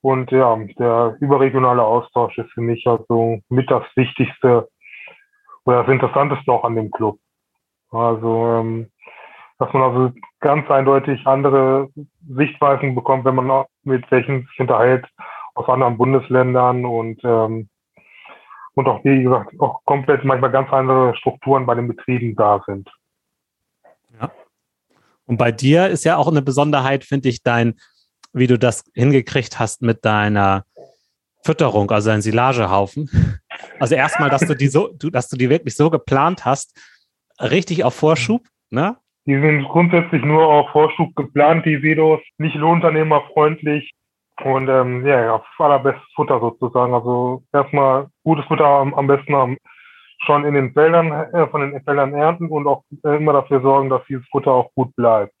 Und 0.00 0.30
ja, 0.30 0.56
der 0.78 1.16
überregionale 1.20 1.82
Austausch 1.82 2.38
ist 2.38 2.50
für 2.52 2.60
mich 2.60 2.86
also 2.86 3.40
mit 3.48 3.70
das 3.70 3.84
Wichtigste 3.94 4.68
oder 5.66 5.82
das 5.82 5.92
Interessanteste 5.92 6.50
auch 6.50 6.64
an 6.64 6.76
dem 6.76 6.90
Club. 6.90 7.18
Also, 7.90 8.46
ähm, 8.60 8.90
dass 9.58 9.72
man 9.72 9.82
also 9.82 10.14
ganz 10.40 10.70
eindeutig 10.70 11.26
andere 11.26 11.88
Sichtweisen 12.26 12.94
bekommt, 12.94 13.24
wenn 13.24 13.34
man 13.34 13.66
mit 13.82 14.10
welchen 14.10 14.46
sich 14.46 14.60
unterhält 14.60 15.06
aus 15.58 15.68
anderen 15.68 15.98
Bundesländern 15.98 16.84
und 16.84 17.20
ähm, 17.24 17.68
und 18.74 18.86
auch 18.86 19.04
wie 19.04 19.24
gesagt 19.24 19.58
auch 19.58 19.80
komplett 19.84 20.24
manchmal 20.24 20.52
ganz 20.52 20.72
andere 20.72 21.14
Strukturen 21.16 21.66
bei 21.66 21.74
den 21.74 21.88
Betrieben 21.88 22.36
da 22.36 22.62
sind. 22.64 22.88
Ja. 24.20 24.30
Und 25.26 25.36
bei 25.36 25.50
dir 25.50 25.88
ist 25.88 26.04
ja 26.04 26.16
auch 26.16 26.28
eine 26.28 26.42
Besonderheit, 26.42 27.04
finde 27.04 27.28
ich, 27.28 27.42
dein, 27.42 27.74
wie 28.32 28.46
du 28.46 28.56
das 28.56 28.84
hingekriegt 28.94 29.58
hast 29.58 29.82
mit 29.82 30.04
deiner 30.04 30.64
Fütterung, 31.44 31.90
also 31.90 32.10
ein 32.10 32.22
Silagehaufen. 32.22 33.10
Also 33.80 33.96
erstmal, 33.96 34.30
dass 34.30 34.46
du 34.46 34.54
die 34.54 34.68
so, 34.68 34.88
du, 34.96 35.10
dass 35.10 35.28
du 35.28 35.36
die 35.36 35.50
wirklich 35.50 35.74
so 35.74 35.90
geplant 35.90 36.44
hast, 36.44 36.78
richtig 37.40 37.84
auf 37.84 37.94
Vorschub, 37.94 38.46
ne? 38.70 38.96
Die 39.26 39.38
sind 39.38 39.64
grundsätzlich 39.64 40.24
nur 40.24 40.46
auf 40.46 40.70
Vorschub 40.70 41.14
geplant, 41.16 41.66
die 41.66 41.78
Silos, 41.80 42.20
nicht 42.38 42.54
lohnunternehmerfreundlich 42.54 43.92
und 44.44 44.68
ähm, 44.68 45.04
ja, 45.06 45.34
auf 45.34 45.46
allerbestes 45.58 46.06
Futter 46.14 46.40
sozusagen. 46.40 46.94
Also 46.94 47.42
erstmal 47.52 48.08
gutes 48.24 48.44
Futter 48.46 48.66
am, 48.66 48.94
am 48.94 49.06
besten 49.06 49.34
am, 49.34 49.56
schon 50.24 50.44
in 50.44 50.54
den 50.54 50.72
Feldern, 50.72 51.10
äh, 51.10 51.46
von 51.48 51.60
den 51.60 51.82
Feldern 51.82 52.14
ernten 52.14 52.48
und 52.48 52.66
auch 52.66 52.84
äh, 53.04 53.16
immer 53.16 53.32
dafür 53.32 53.60
sorgen, 53.60 53.88
dass 53.88 54.02
dieses 54.08 54.26
Futter 54.30 54.52
auch 54.52 54.70
gut 54.74 54.94
bleibt. 54.96 55.34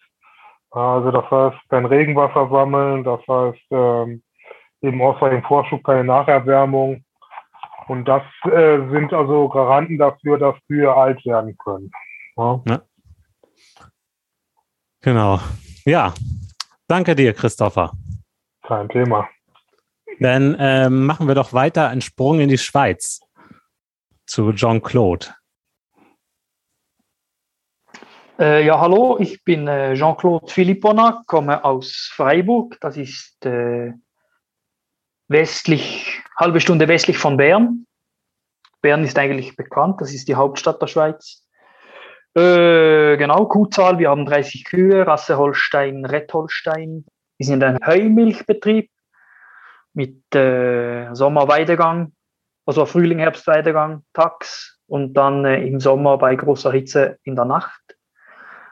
Also 0.70 1.10
das 1.10 1.30
heißt, 1.30 1.56
kein 1.68 1.86
Regenwasser 1.86 2.48
sammeln, 2.50 3.04
das 3.04 3.20
heißt 3.26 3.66
ähm, 3.70 4.22
eben 4.82 5.00
ausreichend 5.02 5.46
Vorschub, 5.46 5.82
keine 5.82 6.04
Nacherwärmung. 6.04 7.04
Und 7.86 8.04
das 8.04 8.22
äh, 8.44 8.78
sind 8.90 9.12
also 9.14 9.48
Garanten 9.48 9.96
dafür, 9.96 10.38
dass 10.38 10.54
Kühe 10.66 10.92
alt 10.92 11.24
werden 11.24 11.56
können. 11.56 11.90
Ja. 12.36 12.60
Ja. 12.68 12.80
Genau. 15.00 15.40
Ja, 15.86 16.12
danke 16.86 17.14
dir, 17.14 17.32
Christopher. 17.32 17.92
Kein 18.68 18.90
Thema. 18.90 19.26
Dann 20.20 20.54
ähm, 20.60 21.06
machen 21.06 21.26
wir 21.26 21.34
doch 21.34 21.54
weiter 21.54 21.88
einen 21.88 22.02
Sprung 22.02 22.38
in 22.38 22.50
die 22.50 22.58
Schweiz 22.58 23.20
zu 24.26 24.52
Jean-Claude. 24.52 25.28
Äh, 28.38 28.66
ja, 28.66 28.78
hallo, 28.78 29.16
ich 29.18 29.42
bin 29.42 29.66
äh, 29.68 29.94
Jean-Claude 29.94 30.52
Philippona, 30.52 31.22
komme 31.26 31.64
aus 31.64 32.10
Freiburg. 32.14 32.76
Das 32.82 32.98
ist 32.98 33.42
äh, 33.46 33.94
westlich, 35.28 36.22
halbe 36.36 36.60
Stunde 36.60 36.88
westlich 36.88 37.16
von 37.16 37.38
Bern. 37.38 37.86
Bern 38.82 39.02
ist 39.02 39.18
eigentlich 39.18 39.56
bekannt, 39.56 40.02
das 40.02 40.12
ist 40.12 40.28
die 40.28 40.34
Hauptstadt 40.34 40.82
der 40.82 40.88
Schweiz. 40.88 41.42
Äh, 42.34 43.16
genau, 43.16 43.46
Kuhzahl, 43.46 43.98
wir 43.98 44.10
haben 44.10 44.26
30 44.26 44.66
Kühe, 44.66 45.06
Rasse 45.06 45.38
Holstein, 45.38 46.04
Red 46.04 46.30
Holstein. 46.34 47.06
Wir 47.38 47.46
sind 47.46 47.62
ein 47.62 47.78
Heumilchbetrieb 47.86 48.90
mit 49.94 50.34
äh, 50.34 51.14
Sommerweidegang, 51.14 52.12
also 52.66 52.84
Frühling, 52.84 53.20
Herbstweidegang, 53.20 54.04
Tax 54.12 54.80
und 54.86 55.14
dann 55.14 55.44
äh, 55.44 55.64
im 55.64 55.78
Sommer 55.78 56.18
bei 56.18 56.34
großer 56.34 56.72
Hitze 56.72 57.18
in 57.22 57.36
der 57.36 57.44
Nacht. 57.44 57.80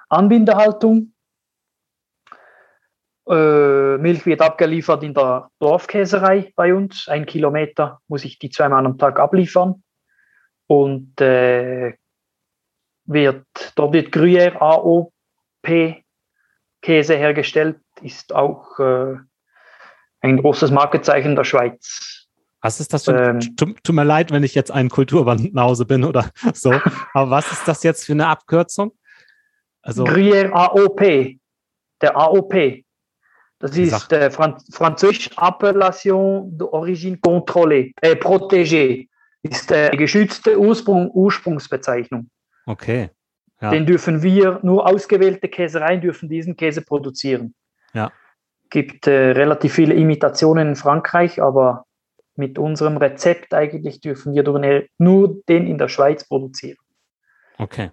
Anbindehaltung. 0.09 1.13
Äh, 3.29 3.99
Milch 3.99 4.27
wird 4.27 4.41
abgeliefert 4.41 5.03
in 5.03 5.15
der 5.15 5.49
Dorfkäserei 5.61 6.53
bei 6.57 6.75
uns. 6.75 7.09
Ein 7.09 7.27
Kilometer 7.27 8.01
muss 8.09 8.25
ich 8.25 8.39
die 8.39 8.51
zweimal 8.51 8.85
am 8.85 8.99
Tag 8.99 9.19
abliefern. 9.19 9.83
Und 10.69 11.21
äh, 11.21 11.95
wird, 13.05 13.47
dort 13.77 13.93
wird 13.93 14.13
Gruyère 14.13 14.57
AOP 14.61 16.03
Käse 16.83 17.17
hergestellt, 17.17 17.81
ist 18.03 18.35
auch 18.35 18.79
äh, 18.79 19.17
ein 20.21 20.37
großes 20.39 20.71
Markezeichen 20.71 21.37
der 21.37 21.45
Schweiz. 21.45 22.27
Was 22.61 22.81
ist 22.81 22.93
das 22.93 23.05
für 23.05 23.17
ein, 23.17 23.41
ähm, 23.41 23.57
tut, 23.57 23.85
tut, 23.85 23.95
mir 23.95 24.05
leid, 24.05 24.33
wenn 24.33 24.43
ich 24.43 24.55
jetzt 24.55 24.71
ein 24.71 24.89
Kulturband 24.89 25.55
nach 25.55 25.65
Hause 25.65 25.85
bin 25.85 26.05
oder 26.05 26.31
so, 26.55 26.73
aber 27.15 27.31
was 27.31 27.53
ist 27.53 27.69
das 27.69 27.83
jetzt 27.83 28.05
für 28.05 28.13
eine 28.13 28.27
Abkürzung? 28.27 28.93
Also, 29.83 30.05
Gruyère 30.05 30.51
AOP, 30.53 31.39
der 32.01 32.17
AOP. 32.17 32.83
Das 33.59 33.77
ist 33.77 34.13
äh, 34.13 34.31
Franz 34.31 34.67
Französisch 34.75 35.31
Appellation 35.37 36.51
d'origine 36.59 37.19
contrôlée, 37.21 37.93
äh, 38.03 38.15
protégée. 38.15 39.09
Ist 39.43 39.71
äh, 39.71 39.91
geschützte 39.91 40.59
Ursprung, 40.59 41.11
Ursprungsbezeichnung. 41.13 42.29
Okay. 42.67 43.11
Ja. 43.61 43.71
Den 43.71 43.87
dürfen 43.87 44.23
wir, 44.23 44.61
nur 44.63 44.87
ausgewählte 44.87 45.49
Käsereien 45.49 46.01
dürfen 46.01 46.29
diesen 46.29 46.57
Käse 46.57 46.83
produzieren. 46.83 47.55
Ja. 47.95 48.13
Gibt 48.71 49.07
äh, 49.07 49.31
relativ 49.31 49.75
viele 49.75 49.95
Imitationen 49.95 50.69
in 50.69 50.77
Frankreich, 50.77 51.41
aber 51.41 51.85
mit 52.35 52.59
unserem 52.59 52.97
Rezept 52.97 53.55
eigentlich 53.55 54.01
dürfen 54.01 54.35
wir 54.35 54.87
nur 54.99 55.43
den 55.49 55.67
in 55.67 55.79
der 55.79 55.89
Schweiz 55.89 56.27
produzieren. 56.27 56.79
Okay. 57.59 57.91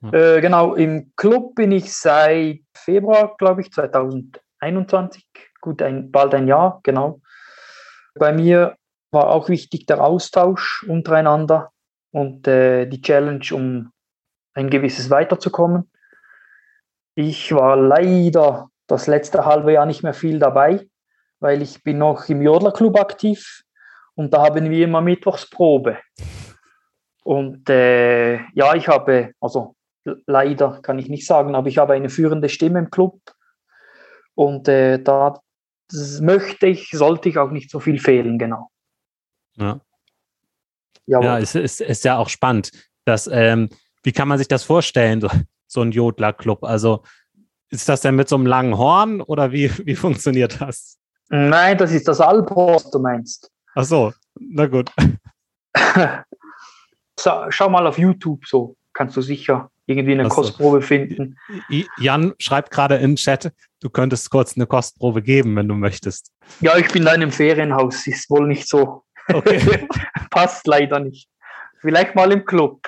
Ja. 0.00 0.12
Äh, 0.12 0.40
genau, 0.40 0.74
im 0.74 1.12
Club 1.16 1.56
bin 1.56 1.72
ich 1.72 1.92
seit 1.92 2.60
Februar, 2.74 3.36
glaube 3.36 3.62
ich, 3.62 3.72
2021. 3.72 5.26
Gut, 5.60 5.82
ein, 5.82 6.12
bald 6.12 6.34
ein 6.34 6.46
Jahr, 6.46 6.80
genau. 6.84 7.20
Bei 8.14 8.32
mir 8.32 8.76
war 9.10 9.28
auch 9.28 9.48
wichtig 9.48 9.86
der 9.86 10.02
Austausch 10.02 10.84
untereinander 10.88 11.72
und 12.12 12.46
äh, 12.46 12.86
die 12.86 13.00
Challenge, 13.00 13.44
um 13.52 13.92
ein 14.54 14.70
gewisses 14.70 15.10
weiterzukommen. 15.10 15.90
Ich 17.20 17.52
war 17.52 17.76
leider 17.76 18.70
das 18.86 19.08
letzte 19.08 19.44
halbe 19.44 19.72
Jahr 19.72 19.86
nicht 19.86 20.04
mehr 20.04 20.14
viel 20.14 20.38
dabei, 20.38 20.88
weil 21.40 21.62
ich 21.62 21.82
bin 21.82 21.98
noch 21.98 22.28
im 22.28 22.40
Jodler 22.42 22.70
Club 22.70 22.96
aktiv 22.96 23.64
und 24.14 24.32
da 24.32 24.44
haben 24.44 24.70
wir 24.70 24.84
immer 24.84 25.00
Mittwochsprobe. 25.00 25.98
Und 27.24 27.68
äh, 27.70 28.36
ja, 28.54 28.72
ich 28.76 28.86
habe, 28.86 29.32
also 29.40 29.74
leider 30.28 30.80
kann 30.80 31.00
ich 31.00 31.08
nicht 31.08 31.26
sagen, 31.26 31.56
aber 31.56 31.66
ich 31.66 31.78
habe 31.78 31.94
eine 31.94 32.08
führende 32.08 32.48
Stimme 32.48 32.78
im 32.78 32.90
Club 32.90 33.18
und 34.36 34.68
äh, 34.68 35.02
da 35.02 35.40
möchte 36.20 36.68
ich, 36.68 36.90
sollte 36.92 37.30
ich 37.30 37.38
auch 37.38 37.50
nicht 37.50 37.68
so 37.68 37.80
viel 37.80 37.98
fehlen, 37.98 38.38
genau. 38.38 38.70
Ja. 39.56 39.80
Jawohl. 41.06 41.24
Ja, 41.24 41.38
es 41.40 41.56
ist, 41.56 41.80
ist 41.80 42.04
ja 42.04 42.16
auch 42.16 42.28
spannend. 42.28 42.70
Dass, 43.04 43.26
ähm, 43.26 43.70
wie 44.04 44.12
kann 44.12 44.28
man 44.28 44.38
sich 44.38 44.46
das 44.46 44.62
vorstellen, 44.62 45.20
so, 45.68 45.80
so 45.80 45.82
ein 45.82 45.92
Jodler-Club? 45.92 46.64
Also 46.64 47.02
ist 47.70 47.88
das 47.88 48.00
denn 48.00 48.16
mit 48.16 48.28
so 48.28 48.36
einem 48.36 48.46
langen 48.46 48.76
Horn 48.76 49.20
oder 49.20 49.52
wie, 49.52 49.70
wie 49.86 49.94
funktioniert 49.94 50.60
das? 50.60 50.98
Nein, 51.28 51.76
das 51.76 51.92
ist 51.92 52.08
das 52.08 52.20
Alphorn, 52.20 52.82
du 52.90 52.98
meinst. 52.98 53.50
Ach 53.74 53.84
so, 53.84 54.12
na 54.38 54.66
gut. 54.66 54.90
Schau 57.18 57.68
mal 57.68 57.86
auf 57.86 57.98
YouTube 57.98 58.46
so, 58.46 58.76
kannst 58.94 59.16
du 59.16 59.20
sicher 59.20 59.70
irgendwie 59.86 60.12
eine 60.12 60.24
Achso. 60.26 60.42
Kostprobe 60.42 60.82
finden. 60.82 61.36
Jan 61.98 62.34
schreibt 62.38 62.70
gerade 62.70 62.96
im 62.96 63.16
Chat, 63.16 63.52
du 63.80 63.90
könntest 63.90 64.30
kurz 64.30 64.56
eine 64.56 64.66
Kostprobe 64.66 65.22
geben, 65.22 65.56
wenn 65.56 65.68
du 65.68 65.74
möchtest. 65.74 66.32
Ja, 66.60 66.76
ich 66.76 66.88
bin 66.88 67.04
da 67.04 67.14
in 67.14 67.22
einem 67.22 67.32
Ferienhaus, 67.32 68.06
ist 68.06 68.30
wohl 68.30 68.46
nicht 68.46 68.68
so 68.68 69.04
Okay. 69.32 69.88
Passt 70.30 70.66
leider 70.66 71.00
nicht. 71.00 71.28
Vielleicht 71.80 72.14
mal 72.14 72.32
im 72.32 72.44
Club. 72.44 72.80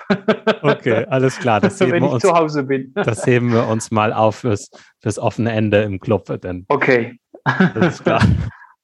Okay, 0.63 1.07
alles 1.09 1.39
klar. 1.39 1.61
Das 1.61 1.79
Wenn 1.81 2.05
ich 2.05 2.11
uns, 2.11 2.23
zu 2.23 2.33
Hause 2.33 2.65
bin. 2.65 2.93
Das 2.95 3.27
heben 3.27 3.53
wir 3.53 3.67
uns 3.69 3.91
mal 3.91 4.13
auf 4.13 4.37
fürs, 4.37 4.71
fürs 5.01 5.19
offene 5.19 5.53
Ende 5.53 5.83
im 5.83 6.01
Club. 6.01 6.25
Denn 6.43 6.67
okay. 6.69 7.19
Alles 7.45 8.03
klar. 8.03 8.23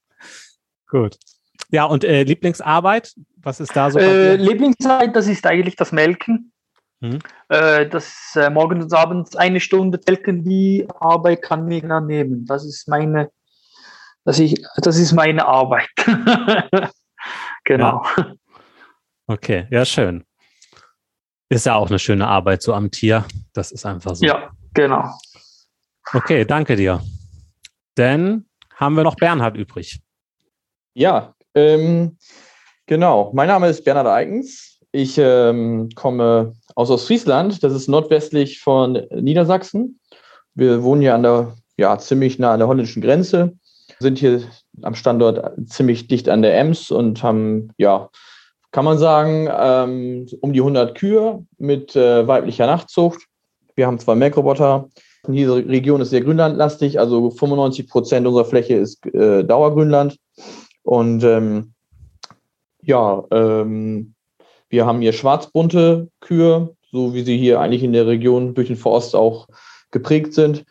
Gut. 0.88 1.16
Ja, 1.70 1.84
und 1.84 2.04
äh, 2.04 2.22
Lieblingsarbeit? 2.22 3.14
Was 3.38 3.60
ist 3.60 3.74
da 3.74 3.90
so? 3.90 3.98
Äh, 3.98 4.36
Lieblingsarbeit, 4.36 5.14
das 5.16 5.26
ist 5.26 5.46
eigentlich 5.46 5.76
das 5.76 5.92
Melken. 5.92 6.52
Hm. 7.00 7.18
Äh, 7.48 7.88
das 7.88 8.34
äh, 8.36 8.48
morgens 8.48 8.84
und 8.84 8.94
abends 8.94 9.36
eine 9.36 9.60
Stunde 9.60 10.00
melken, 10.06 10.44
die 10.44 10.86
Arbeit 11.00 11.42
kann 11.42 11.70
ich 11.70 11.82
dann 11.82 12.06
nehmen. 12.06 12.46
Das 12.46 12.64
ist 12.64 12.88
meine, 12.88 13.30
das, 14.24 14.38
ich, 14.38 14.64
das 14.76 14.96
ist 14.98 15.12
meine 15.12 15.46
Arbeit. 15.46 15.88
Genau. 17.64 18.04
Ja. 18.16 18.34
Okay, 19.26 19.66
ja, 19.70 19.84
schön. 19.84 20.24
Ist 21.48 21.66
ja 21.66 21.74
auch 21.74 21.88
eine 21.88 21.98
schöne 21.98 22.26
Arbeit 22.26 22.62
so 22.62 22.74
am 22.74 22.90
Tier. 22.90 23.24
Das 23.52 23.72
ist 23.72 23.84
einfach 23.86 24.14
so. 24.14 24.24
Ja, 24.24 24.50
genau. 24.74 25.04
Okay, 26.12 26.44
danke 26.44 26.76
dir. 26.76 27.02
Dann 27.94 28.46
haben 28.74 28.94
wir 28.96 29.04
noch 29.04 29.16
Bernhard 29.16 29.56
übrig. 29.56 30.00
Ja, 30.94 31.34
ähm, 31.54 32.18
genau. 32.86 33.32
Mein 33.34 33.48
Name 33.48 33.68
ist 33.68 33.84
Bernhard 33.84 34.06
Eigens. 34.06 34.80
Ich 34.92 35.18
ähm, 35.18 35.88
komme 35.94 36.54
aus 36.74 36.90
Ostfriesland. 36.90 37.62
Das 37.62 37.72
ist 37.72 37.88
nordwestlich 37.88 38.60
von 38.60 39.06
Niedersachsen. 39.10 40.00
Wir 40.54 40.82
wohnen 40.82 41.00
hier 41.00 41.14
an 41.14 41.22
der, 41.22 41.56
ja, 41.76 41.98
ziemlich 41.98 42.38
nah 42.38 42.52
an 42.52 42.60
der 42.60 42.68
holländischen 42.68 43.02
Grenze 43.02 43.56
sind 43.98 44.18
hier 44.18 44.42
am 44.82 44.94
Standort 44.94 45.52
ziemlich 45.66 46.08
dicht 46.08 46.28
an 46.28 46.42
der 46.42 46.58
Ems 46.58 46.90
und 46.90 47.22
haben, 47.22 47.72
ja, 47.78 48.10
kann 48.76 48.84
man 48.84 48.98
sagen, 48.98 49.48
ähm, 49.50 50.26
um 50.42 50.52
die 50.52 50.60
100 50.60 50.98
Kühe 50.98 51.42
mit 51.56 51.96
äh, 51.96 52.28
weiblicher 52.28 52.66
Nachtzucht. 52.66 53.24
Wir 53.74 53.86
haben 53.86 53.98
zwei 53.98 54.14
Melkroboter. 54.14 54.90
Diese 55.26 55.56
Region 55.66 56.02
ist 56.02 56.10
sehr 56.10 56.20
grünlandlastig, 56.20 57.00
also 57.00 57.30
95 57.30 57.88
Prozent 57.88 58.26
unserer 58.26 58.44
Fläche 58.44 58.74
ist 58.74 59.06
äh, 59.06 59.44
Dauergrünland. 59.44 60.18
Und 60.82 61.24
ähm, 61.24 61.72
ja, 62.82 63.24
ähm, 63.30 64.12
wir 64.68 64.84
haben 64.84 65.00
hier 65.00 65.14
schwarzbunte 65.14 66.10
Kühe, 66.20 66.76
so 66.92 67.14
wie 67.14 67.22
sie 67.22 67.38
hier 67.38 67.60
eigentlich 67.60 67.82
in 67.82 67.94
der 67.94 68.06
Region 68.06 68.52
durch 68.52 68.66
den 68.66 68.76
Forst 68.76 69.16
auch 69.16 69.48
geprägt 69.90 70.34
sind. 70.34 70.66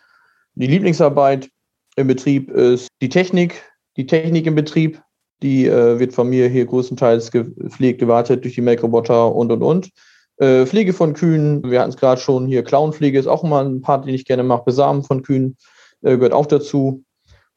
Die 0.54 0.68
Lieblingsarbeit 0.68 1.50
im 1.96 2.06
Betrieb 2.06 2.52
ist 2.52 2.88
die 3.02 3.10
Technik, 3.10 3.64
die 3.98 4.06
Technik 4.06 4.46
im 4.46 4.54
Betrieb, 4.54 5.02
die 5.46 5.68
äh, 5.68 6.00
wird 6.00 6.14
von 6.14 6.28
mir 6.28 6.50
hier 6.50 6.66
größtenteils 6.66 7.30
gepflegt, 7.30 8.00
gewartet 8.00 8.44
durch 8.44 8.56
die 8.56 8.62
Melkroboter 8.62 9.34
und 9.34 9.52
und 9.52 9.62
und. 9.62 9.90
Äh, 10.38 10.66
Pflege 10.66 10.92
von 10.92 11.14
Kühen, 11.14 11.62
wir 11.70 11.80
hatten 11.80 11.92
es 11.92 11.98
gerade 11.98 12.20
schon 12.20 12.48
hier, 12.48 12.64
Klauenpflege 12.64 13.20
ist 13.20 13.28
auch 13.28 13.44
immer 13.44 13.64
ein 13.64 13.82
Part, 13.82 14.08
den 14.08 14.16
ich 14.16 14.26
gerne 14.26 14.42
mache. 14.42 14.64
Besamen 14.66 15.04
von 15.04 15.22
Kühen 15.22 15.56
äh, 16.02 16.18
gehört 16.18 16.34
auch 16.34 16.48
dazu. 16.48 17.04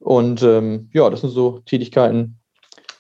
Und 0.01 0.42
ähm, 0.42 0.90
ja, 0.92 1.09
das 1.09 1.22
sind 1.22 1.31
so 1.31 1.61
Tätigkeiten, 1.64 2.38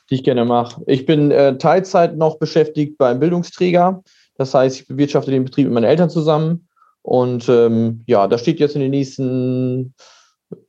die 0.08 0.14
ich 0.16 0.24
gerne 0.24 0.46
mache. 0.46 0.82
Ich 0.86 1.04
bin 1.04 1.30
äh, 1.30 1.58
Teilzeit 1.58 2.16
noch 2.16 2.38
beschäftigt 2.38 2.96
beim 2.96 3.20
Bildungsträger. 3.20 4.02
Das 4.36 4.54
heißt, 4.54 4.80
ich 4.80 4.88
bewirtschafte 4.88 5.30
den 5.30 5.44
Betrieb 5.44 5.66
mit 5.66 5.74
meinen 5.74 5.84
Eltern 5.84 6.08
zusammen. 6.08 6.66
Und 7.02 7.46
ähm, 7.50 8.04
ja, 8.06 8.26
da 8.26 8.38
steht 8.38 8.58
jetzt 8.58 8.74
in 8.74 8.80
den 8.80 8.90
nächsten 8.90 9.94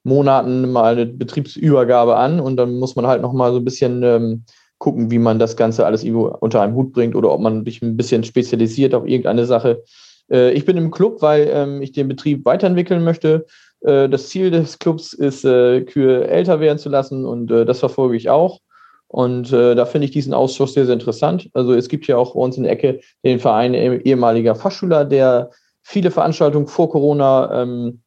Monaten 0.03 0.71
mal 0.71 0.93
eine 0.93 1.05
Betriebsübergabe 1.05 2.15
an 2.15 2.39
und 2.39 2.57
dann 2.57 2.77
muss 2.77 2.95
man 2.95 3.07
halt 3.07 3.21
noch 3.21 3.33
mal 3.33 3.51
so 3.51 3.57
ein 3.57 3.65
bisschen 3.65 4.03
ähm, 4.03 4.43
gucken, 4.77 5.11
wie 5.11 5.19
man 5.19 5.39
das 5.39 5.55
Ganze 5.55 5.85
alles 5.85 6.03
unter 6.03 6.61
einem 6.61 6.75
Hut 6.75 6.93
bringt 6.93 7.15
oder 7.15 7.31
ob 7.31 7.41
man 7.41 7.65
sich 7.65 7.81
ein 7.81 7.97
bisschen 7.97 8.23
spezialisiert 8.23 8.93
auf 8.93 9.05
irgendeine 9.05 9.45
Sache. 9.45 9.83
Äh, 10.31 10.51
ich 10.51 10.65
bin 10.65 10.77
im 10.77 10.91
Club, 10.91 11.21
weil 11.21 11.49
ähm, 11.51 11.81
ich 11.81 11.91
den 11.91 12.07
Betrieb 12.07 12.45
weiterentwickeln 12.45 13.03
möchte. 13.03 13.45
Äh, 13.81 14.09
das 14.09 14.29
Ziel 14.29 14.51
des 14.51 14.79
Clubs 14.79 15.13
ist, 15.13 15.45
äh, 15.45 15.81
Kühe 15.81 16.27
älter 16.27 16.59
werden 16.59 16.79
zu 16.79 16.89
lassen 16.89 17.25
und 17.25 17.51
äh, 17.51 17.65
das 17.65 17.79
verfolge 17.79 18.15
ich 18.15 18.29
auch. 18.29 18.59
Und 19.07 19.51
äh, 19.51 19.73
da 19.73 19.85
finde 19.85 20.05
ich 20.05 20.11
diesen 20.11 20.35
Ausschuss 20.35 20.75
sehr, 20.75 20.85
sehr 20.85 20.93
interessant. 20.93 21.49
Also 21.53 21.73
es 21.73 21.89
gibt 21.89 22.05
ja 22.07 22.17
auch 22.17 22.35
bei 22.35 22.41
uns 22.41 22.57
in 22.57 22.63
der 22.63 22.73
Ecke 22.73 22.99
den 23.25 23.39
Verein 23.39 23.73
ehemaliger 23.73 24.53
Fachschüler, 24.53 25.03
der 25.03 25.49
viele 25.81 26.11
Veranstaltungen 26.11 26.67
vor 26.67 26.91
Corona 26.91 27.63
ähm, 27.63 28.01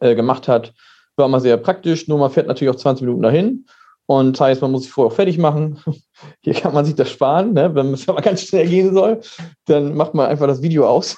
äh, 0.00 0.14
gemacht 0.14 0.46
hat. 0.46 0.74
War 1.16 1.26
immer 1.26 1.40
sehr 1.40 1.56
praktisch, 1.56 2.08
nur 2.08 2.18
man 2.18 2.30
fährt 2.30 2.46
natürlich 2.46 2.74
auch 2.74 2.78
20 2.78 3.04
Minuten 3.04 3.22
dahin. 3.22 3.66
Und 4.06 4.38
heißt, 4.38 4.60
man 4.60 4.70
muss 4.70 4.82
sich 4.82 4.92
vorher 4.92 5.10
auch 5.10 5.16
fertig 5.16 5.38
machen. 5.38 5.78
Hier 6.42 6.54
kann 6.54 6.74
man 6.74 6.84
sich 6.84 6.94
das 6.94 7.10
sparen, 7.10 7.54
ne? 7.54 7.74
wenn 7.74 7.94
es 7.94 8.08
aber 8.08 8.20
ganz 8.20 8.42
schnell 8.42 8.68
gehen 8.68 8.94
soll. 8.94 9.20
Dann 9.66 9.94
macht 9.94 10.14
man 10.14 10.26
einfach 10.26 10.46
das 10.46 10.60
Video 10.60 10.86
aus. 10.86 11.16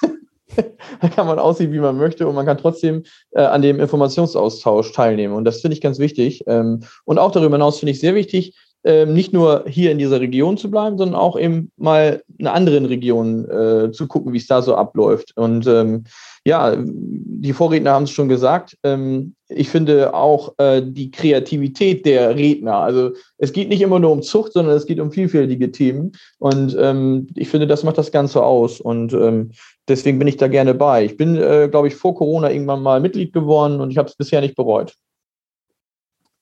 dann 1.01 1.11
kann 1.11 1.27
man 1.27 1.39
aussehen, 1.39 1.73
wie 1.73 1.79
man 1.79 1.97
möchte 1.97 2.27
und 2.27 2.35
man 2.35 2.45
kann 2.45 2.57
trotzdem 2.57 3.03
äh, 3.31 3.41
an 3.41 3.61
dem 3.61 3.79
Informationsaustausch 3.79 4.93
teilnehmen. 4.93 5.33
Und 5.33 5.45
das 5.45 5.61
finde 5.61 5.75
ich 5.75 5.81
ganz 5.81 5.99
wichtig. 5.99 6.43
Ähm, 6.47 6.81
und 7.05 7.19
auch 7.19 7.31
darüber 7.31 7.57
hinaus 7.57 7.79
finde 7.79 7.91
ich 7.91 7.99
sehr 7.99 8.15
wichtig, 8.15 8.55
nicht 8.83 9.33
nur 9.33 9.65
hier 9.67 9.91
in 9.91 9.97
dieser 9.97 10.21
Region 10.21 10.57
zu 10.57 10.71
bleiben, 10.71 10.97
sondern 10.97 11.19
auch 11.19 11.37
eben 11.37 11.71
mal 11.75 12.21
in 12.37 12.47
anderen 12.47 12.85
Regionen 12.85 13.43
äh, 13.49 13.91
zu 13.91 14.07
gucken, 14.07 14.31
wie 14.31 14.37
es 14.37 14.47
da 14.47 14.61
so 14.61 14.75
abläuft. 14.75 15.35
Und 15.35 15.67
ähm, 15.67 16.05
ja, 16.45 16.77
die 16.79 17.51
Vorredner 17.51 17.91
haben 17.91 18.03
es 18.03 18.11
schon 18.11 18.29
gesagt. 18.29 18.77
Ähm, 18.83 19.35
ich 19.49 19.69
finde 19.69 20.13
auch 20.13 20.53
äh, 20.57 20.81
die 20.81 21.11
Kreativität 21.11 22.05
der 22.05 22.37
Redner. 22.37 22.77
Also 22.77 23.11
es 23.37 23.51
geht 23.51 23.67
nicht 23.67 23.81
immer 23.81 23.99
nur 23.99 24.11
um 24.11 24.21
Zucht, 24.21 24.53
sondern 24.53 24.75
es 24.75 24.85
geht 24.85 25.01
um 25.01 25.11
vielfältige 25.11 25.71
Themen. 25.71 26.13
Und 26.39 26.75
ähm, 26.79 27.27
ich 27.35 27.49
finde, 27.49 27.67
das 27.67 27.83
macht 27.83 27.97
das 27.97 28.11
Ganze 28.13 28.43
aus. 28.43 28.79
Und 28.79 29.11
ähm, 29.11 29.51
deswegen 29.89 30.19
bin 30.19 30.29
ich 30.29 30.37
da 30.37 30.47
gerne 30.47 30.73
bei. 30.73 31.03
Ich 31.03 31.17
bin, 31.17 31.35
äh, 31.35 31.67
glaube 31.69 31.89
ich, 31.89 31.95
vor 31.95 32.15
Corona 32.15 32.49
irgendwann 32.49 32.81
mal 32.81 33.01
Mitglied 33.01 33.33
geworden 33.33 33.81
und 33.81 33.91
ich 33.91 33.97
habe 33.97 34.07
es 34.07 34.15
bisher 34.15 34.39
nicht 34.39 34.55
bereut. 34.55 34.93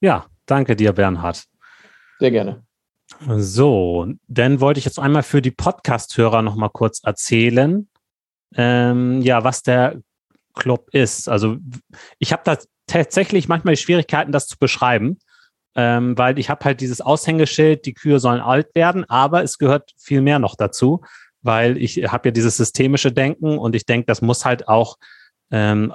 Ja, 0.02 0.26
danke 0.46 0.76
dir, 0.76 0.94
Bernhard. 0.94 1.46
Sehr 2.20 2.32
gerne. 2.32 2.64
So, 3.38 4.08
dann 4.28 4.60
wollte 4.60 4.80
ich 4.80 4.86
jetzt 4.86 5.00
einmal 5.00 5.24
für 5.24 5.42
die 5.42 5.52
Podcast-Hörer 5.52 6.42
noch 6.42 6.56
mal 6.56 6.70
kurz 6.70 7.04
erzählen, 7.04 7.88
ähm, 8.56 9.22
ja, 9.22 9.44
was 9.44 9.62
der 9.62 10.02
Club 10.54 10.90
ist. 10.92 11.30
Also 11.30 11.58
ich 12.20 12.34
habe 12.34 12.42
da 12.46 12.58
tatsächlich 12.88 13.48
manchmal 13.48 13.76
Schwierigkeiten, 13.76 14.32
das 14.32 14.48
zu 14.48 14.58
beschreiben, 14.58 15.20
ähm, 15.76 16.18
weil 16.18 16.40
ich 16.40 16.50
habe 16.50 16.66
halt 16.66 16.82
dieses 16.82 17.02
Aushängeschild, 17.02 17.86
die 17.86 17.94
Kühe 17.94 18.20
sollen 18.20 18.42
alt 18.42 18.74
werden, 18.76 19.06
aber 19.10 19.44
es 19.44 19.58
gehört 19.58 19.92
viel 19.98 20.22
mehr 20.22 20.40
noch 20.40 20.56
dazu, 20.56 21.02
weil 21.42 21.78
ich 21.78 21.98
habe 22.12 22.30
ja 22.30 22.32
dieses 22.32 22.58
systemische 22.58 23.12
Denken 23.12 23.58
und 23.58 23.76
ich 23.76 23.86
denke, 23.86 24.08
das 24.08 24.22
muss 24.22 24.46
halt 24.46 24.68
auch 24.68 24.98
ähm, 25.52 25.94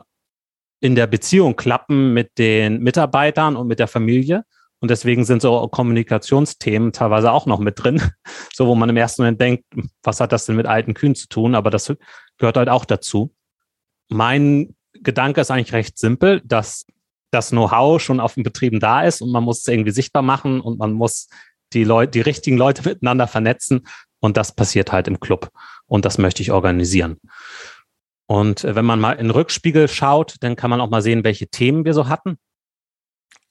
in 0.81 0.95
der 0.95 1.07
Beziehung 1.07 1.57
klappen 1.57 2.13
mit 2.13 2.39
den 2.39 2.81
Mitarbeitern 2.81 3.57
und 3.57 3.67
mit 3.67 3.79
der 3.79 3.89
Familie. 3.89 4.45
Und 4.81 4.91
deswegen 4.91 5.25
sind 5.25 5.43
so 5.43 5.69
Kommunikationsthemen 5.69 6.93
teilweise 6.93 7.33
auch 7.33 7.47
noch 7.47 7.59
mit 7.59 7.83
drin, 7.83 8.03
so 8.55 8.67
wo 8.67 8.75
man 8.75 8.89
im 8.89 8.97
ersten 8.97 9.23
Moment 9.23 9.41
denkt, 9.41 9.65
was 10.03 10.21
hat 10.21 10.33
das 10.33 10.47
denn 10.47 10.57
mit 10.57 10.67
alten 10.67 10.95
Kühen 10.95 11.15
zu 11.15 11.29
tun? 11.29 11.55
Aber 11.55 11.71
das 11.71 11.95
gehört 12.39 12.57
halt 12.57 12.69
auch 12.69 12.85
dazu. 12.85 13.35
Mein 14.09 14.75
Gedanke 14.95 15.41
ist 15.41 15.51
eigentlich 15.51 15.73
recht 15.73 15.99
simpel, 15.99 16.41
dass 16.45 16.87
das 17.31 17.51
Know-how 17.51 18.01
schon 18.01 18.21
auf 18.21 18.35
den 18.35 18.43
Betrieben 18.43 18.81
da 18.81 19.03
ist 19.03 19.23
und 19.23 19.31
man 19.31 19.45
muss 19.45 19.61
es 19.61 19.69
irgendwie 19.69 19.93
sichtbar 19.93 20.23
machen 20.23 20.61
und 20.61 20.79
man 20.79 20.93
muss 20.93 21.29
die 21.73 21.85
Leute, 21.85 22.13
die 22.13 22.21
richtigen 22.21 22.57
Leute 22.57 22.83
miteinander 22.89 23.29
vernetzen 23.29 23.87
und 24.19 24.37
das 24.37 24.53
passiert 24.53 24.93
halt 24.93 25.09
im 25.09 25.21
Club 25.21 25.51
und 25.87 26.05
das 26.05 26.19
möchte 26.19 26.43
ich 26.43 26.53
organisieren. 26.53 27.19
Und 28.27 28.65
äh, 28.65 28.75
wenn 28.75 28.85
man 28.85 29.01
mal 29.01 29.13
in 29.13 29.27
den 29.27 29.31
Rückspiegel 29.31 29.89
schaut, 29.89 30.37
dann 30.41 30.57
kann 30.57 30.71
man 30.71 30.81
auch 30.81 30.91
mal 30.91 31.03
sehen, 31.03 31.25
welche 31.25 31.49
Themen 31.49 31.85
wir 31.85 31.95
so 31.95 32.09
hatten. 32.09 32.39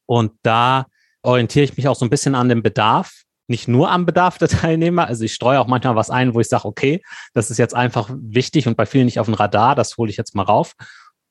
Und 0.06 0.32
da 0.42 0.88
orientiere 1.24 1.66
ich 1.66 1.78
mich 1.78 1.88
auch 1.88 1.96
so 1.96 2.06
ein 2.06 2.10
bisschen 2.10 2.36
an 2.36 2.50
dem 2.50 2.64
Bedarf, 2.64 3.24
nicht 3.48 3.68
nur 3.68 3.92
am 3.92 4.06
Bedarf 4.06 4.38
der 4.38 4.48
Teilnehmer. 4.48 5.08
Also 5.08 5.24
ich 5.24 5.34
streue 5.34 5.60
auch 5.60 5.68
manchmal 5.68 5.96
was 5.96 6.10
ein, 6.10 6.34
wo 6.34 6.40
ich 6.40 6.48
sage, 6.48 6.66
okay, 6.66 7.02
das 7.34 7.50
ist 7.50 7.58
jetzt 7.58 7.76
einfach 7.76 8.10
wichtig 8.14 8.68
und 8.68 8.78
bei 8.78 8.86
vielen 8.86 9.06
nicht 9.06 9.20
auf 9.20 9.26
dem 9.26 9.34
Radar, 9.34 9.76
das 9.76 9.98
hole 9.98 10.10
ich 10.10 10.18
jetzt 10.18 10.36
mal 10.36 10.44
rauf. 10.44 10.74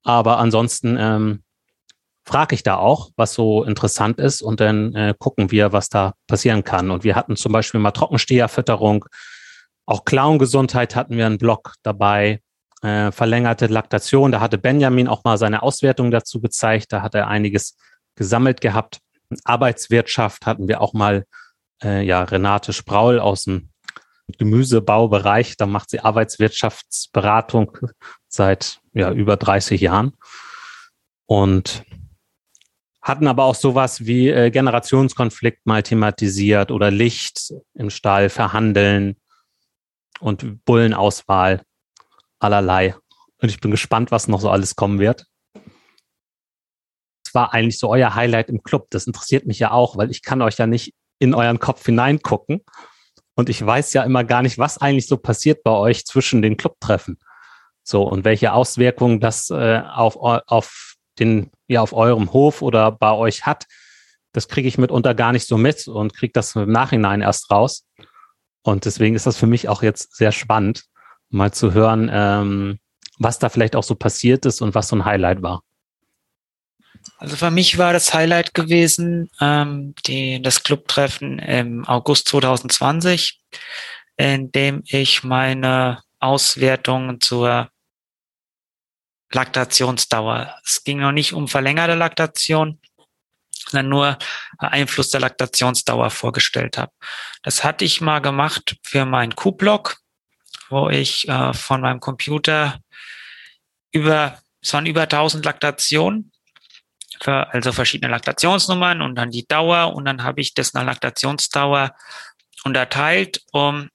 Aber 0.05 0.39
ansonsten 0.39 0.97
ähm, 0.99 1.43
frage 2.25 2.55
ich 2.55 2.63
da 2.63 2.77
auch, 2.77 3.11
was 3.17 3.35
so 3.35 3.65
interessant 3.65 4.19
ist 4.19 4.43
und 4.43 4.61
dann 4.61 4.95
äh, 4.95 5.15
gucken 5.19 5.51
wir, 5.51 5.73
was 5.73 5.89
da 5.89 6.15
passieren 6.27 6.65
kann. 6.65 6.91
Und 6.91 7.05
wir 7.05 7.17
hatten 7.17 7.37
zum 7.37 7.53
Beispiel 7.53 7.81
mal 7.81 7.93
Trockensteherfütterung, 7.93 9.07
auch 9.87 10.05
Klauengesundheit 10.05 10.95
hatten 10.95 11.17
wir 11.17 11.25
einen 11.25 11.39
Blog 11.39 11.75
dabei, 11.83 12.43
äh, 12.83 13.11
verlängerte 13.11 13.67
Laktation. 13.67 14.33
Da 14.33 14.41
hatte 14.41 14.59
Benjamin 14.59 15.09
auch 15.09 15.25
mal 15.25 15.39
seine 15.39 15.63
Auswertung 15.63 16.11
dazu 16.11 16.41
gezeigt. 16.41 16.93
Da 16.93 17.01
hat 17.01 17.15
er 17.15 17.29
einiges 17.29 17.77
gesammelt 18.15 18.61
gehabt. 18.61 18.99
Arbeitswirtschaft 19.45 20.47
hatten 20.47 20.69
wir 20.69 20.81
auch 20.81 20.93
mal 20.93 21.25
äh, 21.83 22.05
ja 22.05 22.23
Renate 22.25 22.73
Spraul 22.73 23.19
aus 23.19 23.45
dem 23.45 23.71
Gemüsebaubereich. 24.39 25.57
Da 25.57 25.67
macht 25.67 25.91
sie 25.91 26.01
Arbeitswirtschaftsberatung 26.01 27.79
seit 28.29 28.81
ja 28.93 29.13
über 29.13 29.37
30 29.37 29.81
Jahren 29.81 30.13
und 31.27 31.85
hatten 33.01 33.27
aber 33.27 33.45
auch 33.45 33.55
sowas 33.55 34.05
wie 34.05 34.29
äh, 34.29 34.51
Generationskonflikt 34.51 35.67
mal 35.67 35.83
thematisiert 35.83 36.71
oder 36.71 36.91
Licht 36.91 37.55
im 37.75 37.91
Stall 37.91 38.29
verhandeln 38.29 39.17
und 40.21 40.65
Bullenauswahl 40.65 41.63
allerlei. 42.39 42.95
Und 43.41 43.51
ich 43.51 43.61
bin 43.61 43.71
gespannt, 43.71 44.11
was 44.11 44.29
noch 44.29 44.41
so 44.41 44.51
alles 44.51 44.77
kommen 44.77 44.99
wird 44.99 45.27
war 47.35 47.53
eigentlich 47.53 47.79
so 47.79 47.91
euer 47.91 48.15
Highlight 48.15 48.49
im 48.49 48.63
Club? 48.63 48.89
Das 48.91 49.07
interessiert 49.07 49.47
mich 49.47 49.59
ja 49.59 49.71
auch, 49.71 49.97
weil 49.97 50.11
ich 50.11 50.23
kann 50.23 50.43
euch 50.43 50.59
ja 50.59 50.67
nicht 50.67 50.95
in 51.19 51.35
euren 51.35 51.59
Kopf 51.59 51.85
hineingucken. 51.85 52.65
Und 53.35 53.49
ich 53.49 53.65
weiß 53.65 53.93
ja 53.93 54.03
immer 54.03 54.25
gar 54.25 54.43
nicht, 54.43 54.59
was 54.59 54.79
eigentlich 54.79 55.07
so 55.07 55.17
passiert 55.17 55.63
bei 55.63 55.71
euch 55.71 56.05
zwischen 56.05 56.43
den 56.43 56.57
Clubtreffen. 56.57 57.19
So, 57.85 58.03
und 58.03 58.25
welche 58.25 58.53
Auswirkungen 58.53 59.21
das 59.21 59.51
äh, 59.51 59.81
auf, 59.81 60.17
auf 60.17 60.97
den, 61.19 61.51
ja, 61.69 61.81
auf 61.81 61.93
eurem 61.93 62.33
Hof 62.33 62.63
oder 62.63 62.93
bei 62.93 63.13
euch 63.13 63.47
hat, 63.47 63.67
das 64.33 64.49
kriege 64.49 64.69
ich 64.69 64.79
mitunter 64.79 65.15
gar 65.15 65.33
nicht 65.33 65.47
so 65.47 65.57
mit 65.57 65.89
und 65.89 66.15
kriege 66.15 66.33
das 66.33 66.55
im 66.55 66.71
Nachhinein 66.71 67.23
erst 67.23 67.51
raus. 67.51 67.87
Und 68.63 68.85
deswegen 68.85 69.17
ist 69.17 69.27
das 69.27 69.39
für 69.39 69.47
mich 69.47 69.69
auch 69.69 69.83
jetzt 69.83 70.17
sehr 70.17 70.33
spannend, 70.33 70.85
mal 71.31 71.53
zu 71.53 71.73
hören, 71.73 72.11
ähm, 72.13 72.79
was 73.19 73.39
da 73.39 73.49
vielleicht 73.49 73.75
auch 73.75 73.83
so 73.83 73.95
passiert 73.95 74.47
ist 74.47 74.61
und 74.61 74.75
was 74.75 74.89
so 74.89 74.97
ein 74.97 75.05
Highlight 75.05 75.43
war. 75.43 75.63
Also 77.19 77.35
für 77.35 77.51
mich 77.51 77.79
war 77.79 77.93
das 77.93 78.15
Highlight 78.15 78.55
gewesen, 78.55 79.29
ähm, 79.41 79.95
die, 80.07 80.41
das 80.41 80.63
Clubtreffen 80.63 81.41
im 81.41 81.85
August 81.85 82.29
2020, 82.29 83.41
in 84.17 84.53
dem 84.53 84.85
ich 84.87 85.25
meine 85.25 86.03
Auswertungen 86.21 87.21
zur 87.21 87.71
Laktationsdauer. 89.33 90.55
Es 90.65 90.85
ging 90.85 91.01
noch 91.01 91.11
nicht 91.11 91.33
um 91.33 91.49
verlängerte 91.49 91.95
Laktation, 91.95 92.81
sondern 93.51 93.89
nur 93.89 94.19
Einfluss 94.59 95.11
der 95.11 95.21
Laktationsdauer 95.21 96.11
vorgestellt 96.11 96.79
habe. 96.79 96.93
Das 97.43 97.65
hatte 97.65 97.85
ich 97.85 98.01
mal 98.01 98.21
gemacht 98.21 98.77
für 98.85 99.05
meinen 99.05 99.35
Q-Blog, 99.35 99.99
wo 100.69 100.89
ich 100.89 101.29
äh, 101.29 101.53
von 101.53 101.81
meinem 101.81 101.99
Computer 101.99 102.79
über, 103.91 104.41
es 104.63 104.73
waren 104.73 104.87
über 104.87 105.03
1000 105.03 105.45
Laktationen 105.45 106.28
also 107.27 107.73
verschiedene 107.73 108.11
Laktationsnummern 108.11 109.03
und 109.03 109.15
dann 109.17 109.31
die 109.31 109.47
Dauer 109.47 109.95
und 109.95 110.05
dann 110.05 110.23
habe 110.23 110.41
ich 110.41 110.55
das 110.55 110.75
nach 110.75 110.85
Laktationsdauer 110.85 111.95
unterteilt, 112.65 113.43
um 113.53 113.89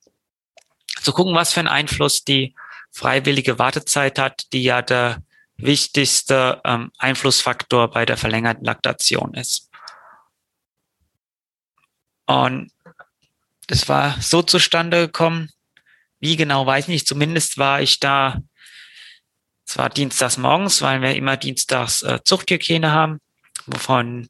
zu 1.01 1.11
gucken, 1.13 1.35
was 1.35 1.53
für 1.53 1.59
einen 1.59 1.69
Einfluss 1.69 2.23
die 2.23 2.55
freiwillige 2.91 3.59
Wartezeit 3.59 4.19
hat, 4.19 4.51
die 4.53 4.63
ja 4.63 4.81
der 4.81 5.23
wichtigste 5.57 6.61
ähm, 6.63 6.91
Einflussfaktor 6.97 7.89
bei 7.89 8.05
der 8.05 8.17
verlängerten 8.17 8.65
Laktation 8.65 9.33
ist. 9.33 9.69
Und 12.25 12.71
das 13.67 13.87
war 13.89 14.19
so 14.21 14.41
zustande 14.41 15.07
gekommen, 15.07 15.49
wie 16.19 16.35
genau 16.35 16.65
weiß 16.65 16.85
ich 16.85 16.89
nicht. 16.89 17.07
Zumindest 17.07 17.57
war 17.57 17.81
ich 17.81 17.99
da, 17.99 18.37
es 19.67 19.77
war 19.77 19.89
dienstags 19.89 20.37
morgens, 20.37 20.81
weil 20.81 21.01
wir 21.01 21.15
immer 21.15 21.37
dienstags 21.37 22.01
äh, 22.01 22.19
Zuchthygiene 22.23 22.91
haben, 22.91 23.19
wovon 23.65 24.27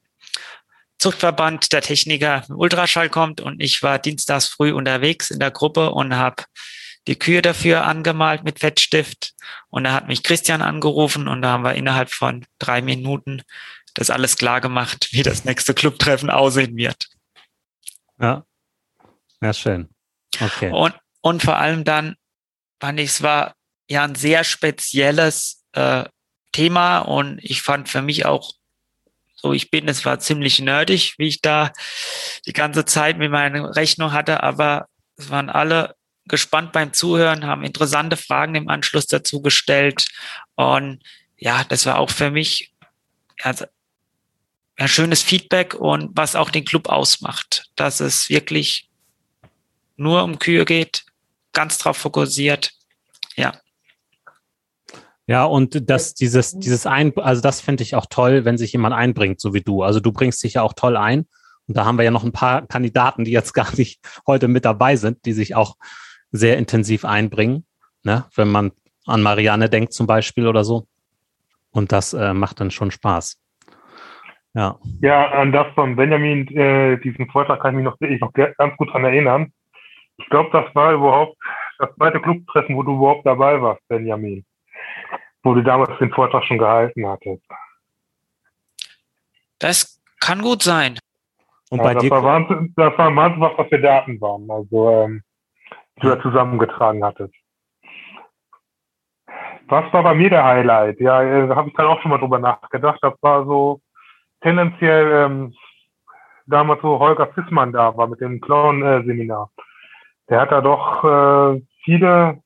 Zuchtverband 1.00 1.74
der 1.74 1.82
Techniker 1.82 2.46
Ultraschall 2.50 3.10
kommt 3.10 3.42
und 3.42 3.62
ich 3.62 3.84
war 3.84 4.00
dienstags 4.00 4.48
früh 4.48 4.72
unterwegs 4.72 5.32
in 5.32 5.40
der 5.40 5.52
Gruppe 5.52 5.92
und 5.92 6.16
habe 6.16 6.44
die 7.08 7.20
Kühe 7.20 7.42
dafür 7.42 7.86
angemalt 7.86 8.44
mit 8.44 8.60
Fettstift 8.60 9.34
und 9.70 9.84
da 9.84 9.94
hat 9.94 10.08
mich 10.08 10.24
Christian 10.24 10.62
angerufen 10.62 11.28
und 11.28 11.42
da 11.42 11.52
haben 11.52 11.66
wir 11.66 11.76
innerhalb 11.76 12.12
von 12.12 12.46
drei 12.60 12.82
Minuten 12.82 13.42
das 13.94 14.10
alles 14.10 14.38
klar 14.38 14.62
gemacht, 14.62 15.10
wie 15.12 15.24
das 15.24 15.46
nächste 15.46 15.74
Clubtreffen 15.74 16.30
aussehen 16.30 16.76
wird. 16.78 17.08
Ja, 18.20 18.46
ja 19.42 19.54
schön. 19.54 19.90
Okay. 20.40 20.72
Und, 20.72 20.96
und 21.22 21.44
vor 21.44 21.58
allem 21.58 21.84
dann 21.84 22.16
fand 22.80 23.00
ich, 23.00 23.10
es 23.10 23.22
war 23.22 23.56
ja 23.94 24.04
ein 24.04 24.16
sehr 24.16 24.44
spezielles 24.44 25.64
äh, 25.74 26.04
Thema 26.52 27.00
und 27.00 27.40
ich 27.42 27.62
fand 27.62 27.90
für 27.90 28.02
mich 28.02 28.26
auch 28.26 28.54
so 29.36 29.52
ich 29.52 29.70
bin. 29.70 29.88
Es 29.88 30.06
war 30.06 30.20
ziemlich 30.20 30.60
nerdig, 30.60 31.16
wie 31.18 31.28
ich 31.28 31.42
da 31.42 31.72
die 32.48 32.54
ganze 32.54 32.86
Zeit 32.86 33.18
mit 33.18 33.30
meiner 33.30 33.76
Rechnung 33.76 34.14
hatte, 34.14 34.42
aber 34.42 34.88
es 35.18 35.30
waren 35.30 35.50
alle 35.50 35.96
gespannt 36.26 36.72
beim 36.72 36.94
Zuhören, 36.94 37.46
haben 37.46 37.64
interessante 37.64 38.16
Fragen 38.16 38.56
im 38.56 38.70
Anschluss 38.70 39.06
dazu 39.08 39.42
gestellt. 39.42 40.08
Und 40.56 41.04
ja, 41.38 41.66
das 41.66 41.86
war 41.86 42.00
auch 42.00 42.10
für 42.10 42.32
mich 42.32 42.74
also, 43.42 43.66
ein 44.78 44.88
schönes 44.88 45.22
Feedback 45.22 45.74
und 45.74 46.16
was 46.16 46.36
auch 46.36 46.50
den 46.50 46.64
Club 46.64 46.88
ausmacht, 46.88 47.70
dass 47.76 48.00
es 48.00 48.30
wirklich 48.30 48.90
nur 49.98 50.24
um 50.24 50.40
Kühe 50.40 50.64
geht, 50.64 51.06
ganz 51.52 51.78
drauf 51.78 51.98
fokussiert. 51.98 52.72
Ja. 53.36 53.54
Ja, 55.26 55.46
und 55.46 55.90
das, 55.90 56.14
dieses, 56.16 56.60
dieses 56.60 56.86
ein, 56.86 57.18
also 57.18 57.42
das 57.42 57.62
finde 57.62 57.84
ich 57.84 57.96
auch 57.96 58.06
toll, 58.10 58.44
wenn 58.44 58.58
sich 58.58 58.74
jemand 58.74 58.94
einbringt, 58.94 59.40
so 59.40 59.54
wie 59.54 59.62
du. 59.62 59.84
Also 59.84 60.00
du 60.00 60.12
bringst 60.12 60.44
dich 60.44 60.56
ja 60.56 60.64
auch 60.64 60.74
toll 60.74 60.98
ein. 60.98 61.28
Und 61.66 61.78
da 61.78 61.86
haben 61.86 61.98
wir 61.98 62.04
ja 62.04 62.12
noch 62.12 62.26
ein 62.26 62.34
paar 62.34 62.68
Kandidaten, 62.68 63.24
die 63.24 63.32
jetzt 63.32 63.54
gar 63.54 63.74
nicht 63.76 64.02
heute 64.28 64.48
mit 64.48 64.66
dabei 64.66 64.96
sind, 64.98 65.26
die 65.26 65.34
sich 65.34 65.56
auch 65.56 65.76
sehr 66.32 66.58
intensiv 66.58 67.06
einbringen. 67.06 67.66
Ne? 68.04 68.26
Wenn 68.36 68.50
man 68.50 68.72
an 69.06 69.22
Marianne 69.22 69.70
denkt 69.70 69.94
zum 69.94 70.08
Beispiel 70.08 70.48
oder 70.48 70.64
so. 70.64 70.88
Und 71.72 71.92
das 71.92 72.14
äh, 72.14 72.34
macht 72.34 72.60
dann 72.60 72.72
schon 72.72 72.92
Spaß. 72.92 73.40
Ja. 74.54 74.78
Ja, 75.02 75.32
an 75.32 75.52
das 75.52 75.68
von 75.74 75.96
Benjamin, 75.96 76.48
äh, 76.56 77.00
diesen 77.00 77.30
Vortrag 77.30 77.62
kann 77.62 77.74
ich 77.74 77.78
mich 77.78 77.86
noch, 77.86 77.98
ich 78.02 78.20
noch 78.20 78.34
ganz 78.34 78.78
gut 78.78 78.92
dran 78.92 79.04
erinnern. 79.04 79.52
Ich 80.18 80.30
glaube, 80.30 80.50
das 80.52 80.74
war 80.76 80.94
überhaupt 80.94 81.38
das 81.80 81.90
zweite 81.96 82.22
Clubtreffen, 82.22 82.76
wo 82.76 82.84
du 82.84 82.96
überhaupt 82.98 83.26
dabei 83.26 83.60
warst, 83.62 83.82
Benjamin 83.88 84.46
wo 85.44 85.54
du 85.54 85.62
damals 85.62 85.98
den 86.00 86.12
Vortrag 86.12 86.44
schon 86.46 86.58
gehalten 86.58 87.06
hattest. 87.08 87.44
Das 89.60 90.02
kann 90.20 90.42
gut 90.42 90.64
sein. 90.64 90.98
Und 91.70 91.80
ja, 91.80 91.84
bei 91.84 91.94
das, 91.94 92.04
dir 92.04 92.12
war 92.12 92.24
Wahnsinn, 92.24 92.74
das 92.76 92.98
war 92.98 93.16
Wahnsinn, 93.16 93.42
was 93.42 93.58
das 93.58 93.68
für 93.68 93.80
Daten 93.80 94.22
waren, 94.22 94.50
also 94.50 94.90
ähm, 94.90 95.24
die 95.98 96.02
du 96.02 96.10
da 96.10 96.22
zusammengetragen 96.22 97.04
hattest. 97.04 97.34
Was 99.68 99.92
war 99.94 100.04
bei 100.04 100.14
mir 100.14 100.30
der 100.30 100.44
Highlight? 100.44 101.00
Ja, 101.00 101.24
äh, 101.24 101.48
da 101.48 101.56
habe 101.56 101.70
ich 101.70 101.76
dann 101.76 101.88
auch 101.88 102.02
schon 102.02 102.12
mal 102.12 102.20
drüber 102.20 102.40
nachgedacht. 102.40 103.00
Das 103.02 103.14
war 103.22 103.46
so 103.46 103.82
tendenziell 104.42 105.26
ähm, 105.26 105.56
damals, 106.46 106.84
wo 106.84 107.00
Holger 107.00 107.28
Fissmann 107.34 107.72
da 107.72 107.96
war 107.98 108.08
mit 108.08 108.22
dem 108.22 108.40
Clown-Seminar. 108.40 109.50
Der 110.30 110.42
hat 110.42 110.52
da 110.52 110.62
doch 110.62 111.04
äh, 111.04 111.62
viele 111.84 112.43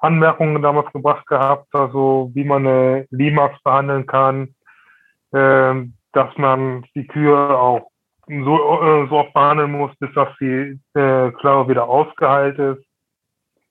Anmerkungen 0.00 0.62
damals 0.62 0.92
gebracht 0.92 1.26
gehabt, 1.26 1.68
also 1.74 2.30
wie 2.34 2.44
man 2.44 2.66
eine 2.66 3.06
Limax 3.10 3.62
behandeln 3.62 4.06
kann, 4.06 4.54
äh, 5.32 5.74
dass 6.12 6.36
man 6.36 6.84
die 6.94 7.06
Kühe 7.06 7.36
auch 7.36 7.90
so, 8.26 8.82
äh, 8.82 9.08
so 9.08 9.18
oft 9.18 9.34
behandeln 9.34 9.72
muss, 9.72 9.94
bis 9.98 10.12
dass 10.14 10.28
die 10.40 10.80
äh, 10.94 11.30
Klaue 11.32 11.68
wieder 11.68 11.88
ausgeheilt 11.88 12.58
ist. 12.58 12.84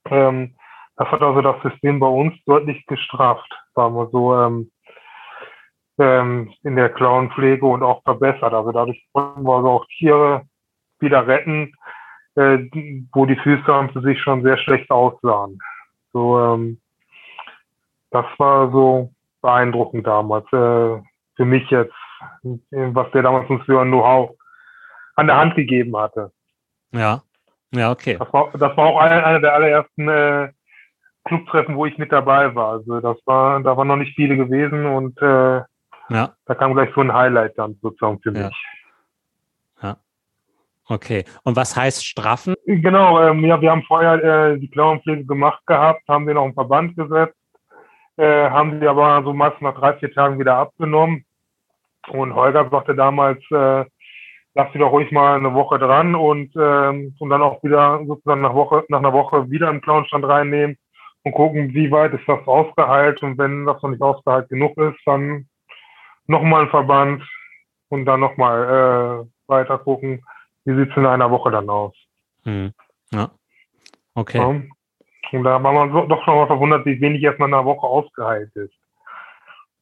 Ähm, 0.06 0.56
das 0.98 1.08
hat 1.10 1.22
also 1.22 1.42
das 1.42 1.62
System 1.64 2.00
bei 2.00 2.08
uns 2.08 2.34
deutlich 2.46 2.86
gestraft, 2.86 3.50
sagen 3.74 3.96
wir 3.96 4.10
so, 4.12 4.36
ähm, 4.36 4.72
ähm, 5.98 6.54
in 6.64 6.76
der 6.76 6.90
Klauenpflege 6.90 7.66
und 7.66 7.84
auch 7.84 8.04
verbessert. 8.04 8.54
Also 8.54 8.72
dadurch 8.72 9.02
konnten 9.14 9.44
wir 9.44 9.56
also 9.56 9.70
auch 9.70 9.86
Tiere 9.98 10.44
wieder 11.00 11.26
retten, 11.26 11.74
äh, 12.36 12.60
wo 13.14 13.26
die 13.26 13.38
Füße 13.38 13.66
haben 13.66 13.90
sich 14.02 14.22
schon 14.22 14.44
sehr 14.44 14.58
schlecht 14.58 14.92
aussahen. 14.92 15.60
So, 16.14 16.40
ähm, 16.40 16.80
das 18.12 18.26
war 18.38 18.72
so 18.72 19.12
beeindruckend 19.42 20.06
damals. 20.08 20.46
Äh, 20.52 21.02
für 21.36 21.46
mich 21.46 21.70
jetzt, 21.70 21.94
was 22.42 23.12
der 23.12 23.22
damals 23.24 23.50
uns 23.50 23.64
für 23.64 23.80
ein 23.80 23.88
Know-how 23.88 24.32
an 25.16 25.28
der 25.28 25.38
Hand 25.38 25.56
gegeben 25.56 25.96
hatte. 25.98 26.32
Ja, 26.92 27.22
ja, 27.74 27.92
okay. 27.92 28.18
Das 28.18 28.34
war, 28.34 28.50
das 28.54 28.76
war 28.76 28.88
auch 28.88 29.00
einer 29.00 29.26
eine 29.26 29.42
der 29.42 29.54
allerersten 29.54 30.08
äh, 30.10 30.52
Clubtreffen, 31.26 31.76
wo 31.76 31.86
ich 31.86 31.98
mit 31.98 32.12
dabei 32.12 32.54
war. 32.56 32.74
Also 32.74 33.00
das 33.00 33.18
war, 33.26 33.62
da 33.62 33.78
waren 33.78 33.88
noch 33.88 33.98
nicht 33.98 34.16
viele 34.16 34.36
gewesen 34.36 34.86
und 34.86 35.22
äh, 35.22 35.62
ja. 36.10 36.34
da 36.46 36.56
kam 36.56 36.74
gleich 36.74 36.90
so 36.96 37.02
ein 37.02 37.14
Highlight 37.14 37.58
dann 37.58 37.78
sozusagen 37.82 38.20
für 38.22 38.32
mich. 38.32 38.42
Ja. 38.42 38.50
Okay. 40.90 41.24
Und 41.44 41.56
was 41.56 41.76
heißt 41.76 42.04
straffen? 42.04 42.56
Genau, 42.66 43.22
ähm, 43.22 43.46
ja, 43.46 43.62
wir 43.62 43.70
haben 43.70 43.84
vorher 43.84 44.24
äh, 44.24 44.60
die 44.60 44.70
Klauenpflege 44.72 45.24
gemacht 45.24 45.62
gehabt, 45.68 46.02
haben 46.08 46.26
den 46.26 46.36
auf 46.36 46.48
den 46.48 46.56
Verband 46.56 46.96
gesetzt, 46.96 47.38
äh, 48.18 48.50
haben 48.50 48.80
sie 48.80 48.88
aber 48.88 49.22
so 49.24 49.32
meist 49.32 49.62
nach 49.62 49.76
drei, 49.76 49.94
vier 49.94 50.12
Tagen 50.12 50.40
wieder 50.40 50.58
abgenommen. 50.58 51.26
Und 52.08 52.34
Holger 52.34 52.68
sagte 52.72 52.96
damals, 52.96 53.40
äh, 53.52 53.86
lass 54.56 54.74
sie 54.74 54.80
doch 54.80 54.92
ruhig 54.92 55.12
mal 55.12 55.38
eine 55.38 55.54
Woche 55.54 55.78
dran 55.78 56.16
und, 56.16 56.56
ähm, 56.60 57.16
und 57.20 57.30
dann 57.30 57.44
auch 57.44 57.62
wieder 57.64 58.04
sozusagen 58.08 58.42
nach, 58.42 58.56
Woche, 58.56 58.84
nach 58.90 59.00
einer 59.00 59.14
Woche 59.14 59.48
wieder 59.52 59.70
einen 59.70 59.82
Klauenstand 59.82 60.26
reinnehmen 60.26 60.76
und 61.22 61.34
gucken, 61.34 61.72
wie 61.76 61.92
weit 61.92 62.14
ist 62.14 62.28
das 62.28 62.48
ausgeheilt. 62.48 63.22
Und 63.22 63.38
wenn 63.38 63.66
das 63.66 63.80
noch 63.84 63.92
nicht 63.92 64.02
ausgeheilt 64.02 64.50
genug 64.50 64.76
ist, 64.78 64.98
dann 65.06 65.48
nochmal 66.26 66.64
ein 66.64 66.70
Verband 66.70 67.22
und 67.90 68.06
dann 68.06 68.22
nochmal 68.22 69.28
äh, 69.28 69.52
weiter 69.52 69.78
gucken 69.78 70.24
wie 70.70 70.76
sieht 70.76 70.92
es 70.92 70.98
in 70.98 71.06
einer 71.06 71.32
Woche 71.32 71.50
dann 71.52 71.70
aus? 71.70 71.96
Hm. 72.44 72.74
Ja. 73.12 73.32
Okay. 74.14 74.38
Ja. 74.38 74.48
Und 75.32 75.44
da 75.44 75.62
war 75.62 75.74
man 75.74 75.92
doch 75.92 76.24
schon 76.24 76.36
mal 76.36 76.48
verwundert, 76.48 76.86
wie 76.86 77.00
wenig 77.02 77.24
erst 77.24 77.40
mal 77.40 77.48
in 77.48 77.54
einer 77.54 77.66
Woche 77.66 77.86
ausgeheilt 77.86 78.56
ist. 78.56 78.74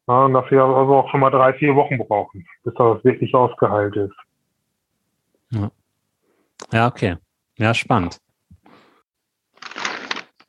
Ja, 0.07 0.25
und 0.25 0.33
dass 0.33 0.49
wir 0.49 0.63
also 0.63 0.95
auch 0.95 1.09
schon 1.09 1.19
mal 1.19 1.29
drei, 1.29 1.53
vier 1.53 1.75
Wochen 1.75 1.97
brauchen, 1.97 2.45
bis 2.63 2.73
das 2.75 3.03
wirklich 3.03 3.33
ausgeheilt 3.33 3.95
ist. 3.95 4.15
Ja, 5.51 5.71
ja 6.71 6.87
okay. 6.87 7.17
Ja, 7.57 7.73
spannend. 7.73 8.17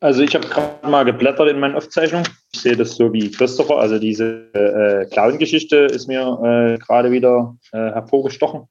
Also 0.01 0.23
ich 0.23 0.35
habe 0.37 0.47
gerade 0.47 0.89
mal 0.89 1.05
geblättert 1.05 1.49
in 1.49 1.59
meinen 1.59 1.75
Aufzeichnungen. 1.75 2.29
Ich 2.53 2.61
sehe 2.61 2.77
das 2.77 2.97
so 2.97 3.13
wie 3.13 3.33
Christopher. 3.33 3.79
Also 3.79 3.99
diese 3.99 4.53
äh, 4.55 5.07
Clown-Geschichte 5.07 5.77
ist 5.77 6.07
mir 6.07 6.21
äh, 6.45 6.79
gerade 6.79 7.11
wieder 7.11 7.57
äh, 7.73 7.79
hervorgestochen. 7.79 8.69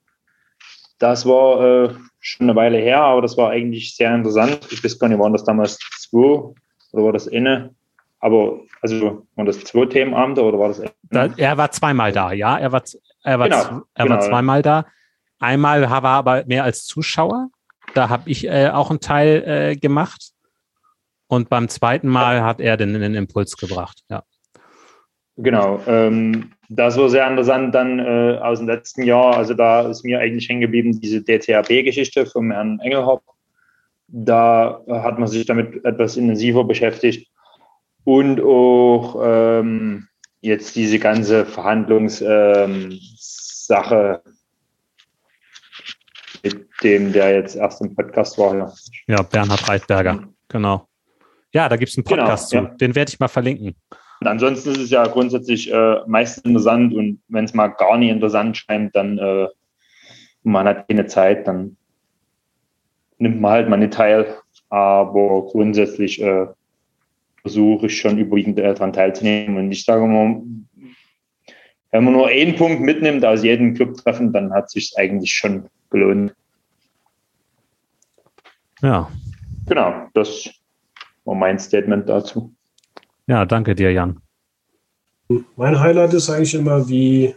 Das 0.99 1.25
war 1.25 1.62
äh, 1.62 1.93
schon 2.19 2.49
eine 2.49 2.55
Weile 2.55 2.77
her, 2.77 3.01
aber 3.01 3.21
das 3.21 3.38
war 3.38 3.51
eigentlich 3.51 3.95
sehr 3.95 4.13
interessant. 4.13 4.60
Ich 4.71 4.83
weiß 4.83 4.97
gar 4.97 5.07
nicht, 5.07 5.19
waren 5.19 5.33
das 5.33 5.43
damals 5.43 5.77
zwei 5.99 6.53
oder 6.91 7.03
war 7.03 7.13
das 7.13 7.27
eine? 7.27 7.75
Aber, 8.19 8.62
also, 8.81 9.27
waren 9.36 9.45
das 9.45 9.63
zwei 9.63 9.86
Themenabende 9.86 10.43
oder 10.43 10.57
war 10.57 10.69
das? 10.69 10.81
Da, 11.03 11.29
er 11.38 11.57
war 11.57 11.69
zweimal 11.71 12.12
da, 12.12 12.31
ja. 12.31 12.57
Er 12.57 12.71
war, 12.71 12.83
er 13.23 13.39
war, 13.39 13.49
genau, 13.49 13.81
er 13.93 14.05
genau. 14.05 14.15
war 14.15 14.21
zweimal 14.21 14.62
da. 14.62 14.86
Einmal 15.39 15.81
war 15.83 16.03
er 16.03 16.10
aber 16.10 16.43
mehr 16.45 16.63
als 16.63 16.86
Zuschauer. 16.86 17.49
Da 17.93 18.10
habe 18.10 18.29
ich 18.29 18.47
äh, 18.47 18.69
auch 18.69 18.89
einen 18.89 18.99
Teil 18.99 19.43
äh, 19.45 19.75
gemacht. 19.75 20.31
Und 21.27 21.49
beim 21.49 21.67
zweiten 21.67 22.07
Mal 22.07 22.41
hat 22.41 22.60
er 22.60 22.77
den, 22.77 22.93
den 22.93 23.13
Impuls 23.13 23.57
gebracht, 23.57 24.01
ja. 24.10 24.23
Genau. 25.38 25.80
Ähm, 25.86 26.52
das 26.69 26.97
war 26.97 27.10
sehr 27.10 27.30
interessant 27.30 27.73
dann 27.73 28.00
äh, 28.00 28.39
aus 28.41 28.60
dem 28.60 28.67
letzten 28.67 29.04
Jahr. 29.04 29.38
Also 29.38 29.54
da 29.54 29.88
ist 29.88 30.04
mir 30.04 30.19
eigentlich 30.19 30.50
hängen 30.50 30.62
geblieben 30.62 31.00
diese 31.00 31.21
DTHB-Geschichte 31.21 32.26
vom 32.26 32.52
Herrn 32.52 32.80
Engelhoff. 32.80 33.21
Da 34.08 34.82
hat 34.89 35.19
man 35.19 35.28
sich 35.28 35.45
damit 35.45 35.86
etwas 35.86 36.17
intensiver 36.17 36.63
beschäftigt. 36.63 37.30
Und 38.04 38.41
auch 38.41 39.21
ähm, 39.23 40.08
jetzt 40.41 40.76
diese 40.76 40.97
ganze 40.97 41.45
Verhandlungssache 41.45 44.21
ähm, 44.26 44.34
mit 46.43 46.67
dem, 46.84 47.13
der 47.13 47.36
jetzt 47.36 47.56
erst 47.56 47.82
im 47.82 47.95
Podcast 47.95 48.38
war. 48.38 48.56
Ja, 48.56 48.73
ja 49.08 49.21
Bernhard 49.21 49.67
Reitberger, 49.67 50.23
genau. 50.47 50.88
Ja, 51.54 51.69
da 51.69 51.76
gibt 51.76 51.91
es 51.91 51.97
einen 51.97 52.06
Podcast 52.06 52.52
genau, 52.52 52.65
zu. 52.65 52.69
Ja. 52.69 52.76
Den 52.76 52.95
werde 52.95 53.10
ich 53.10 53.19
mal 53.19 53.28
verlinken. 53.28 53.76
Und 54.19 54.27
ansonsten 54.27 54.71
ist 54.71 54.80
es 54.80 54.89
ja 54.89 55.06
grundsätzlich 55.08 55.71
äh, 55.71 55.97
meist 56.08 56.45
interessant 56.45 56.93
und 56.93 57.21
wenn 57.27 57.45
es 57.45 57.53
mal 57.53 57.67
gar 57.67 57.97
nicht 57.97 58.10
interessant 58.10 58.58
scheint, 58.58 58.95
dann 58.95 59.17
äh, 59.17 59.47
man 60.43 60.67
hat 60.67 60.88
keine 60.88 61.06
Zeit, 61.06 61.47
dann 61.47 61.77
nimmt 63.19 63.41
man 63.41 63.51
halt 63.51 63.69
mal 63.69 63.77
nicht 63.77 63.93
teil. 63.93 64.38
aber 64.69 65.45
grundsätzlich 65.47 66.21
äh, 66.21 66.47
versuche 67.41 67.86
ich 67.86 67.97
schon 67.97 68.17
überwiegend 68.17 68.60
äh, 68.60 68.73
daran 68.73 68.93
teilzunehmen. 68.93 69.58
Und 69.58 69.71
ich 69.71 69.86
sage 69.86 70.06
mal, 70.06 70.41
wenn 71.91 72.03
man 72.03 72.13
nur 72.13 72.27
einen 72.27 72.56
Punkt 72.56 72.82
mitnimmt 72.82 73.23
aus 73.23 73.43
jedem 73.43 73.73
Clubtreffen, 73.73 74.34
dann 74.34 74.51
hat 74.53 74.69
sich 74.69 74.93
eigentlich 74.97 75.32
schon 75.34 75.69
gelohnt. 75.89 76.36
Ja. 78.82 79.10
Genau, 79.67 80.08
das 80.13 80.49
war 81.25 81.36
mein 81.36 81.60
Statement 81.60 82.08
dazu. 82.08 82.53
Ja, 83.28 83.46
danke 83.46 83.76
dir, 83.76 83.92
Jan. 83.92 84.20
Mein 85.58 85.80
Highlight 85.80 86.13
ist 86.13 86.30
eigentlich 86.30 86.56
immer, 86.56 86.88
wie 86.88 87.36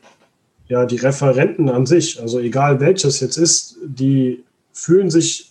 ja, 0.69 0.87
die 0.87 0.97
Referenten 0.97 1.69
an 1.69 1.85
sich, 1.85 2.21
also 2.21 2.39
egal 2.39 2.79
welches 2.79 3.19
jetzt 3.19 3.37
ist, 3.37 3.77
die 3.85 4.45
fühlen 4.73 5.11
sich 5.11 5.51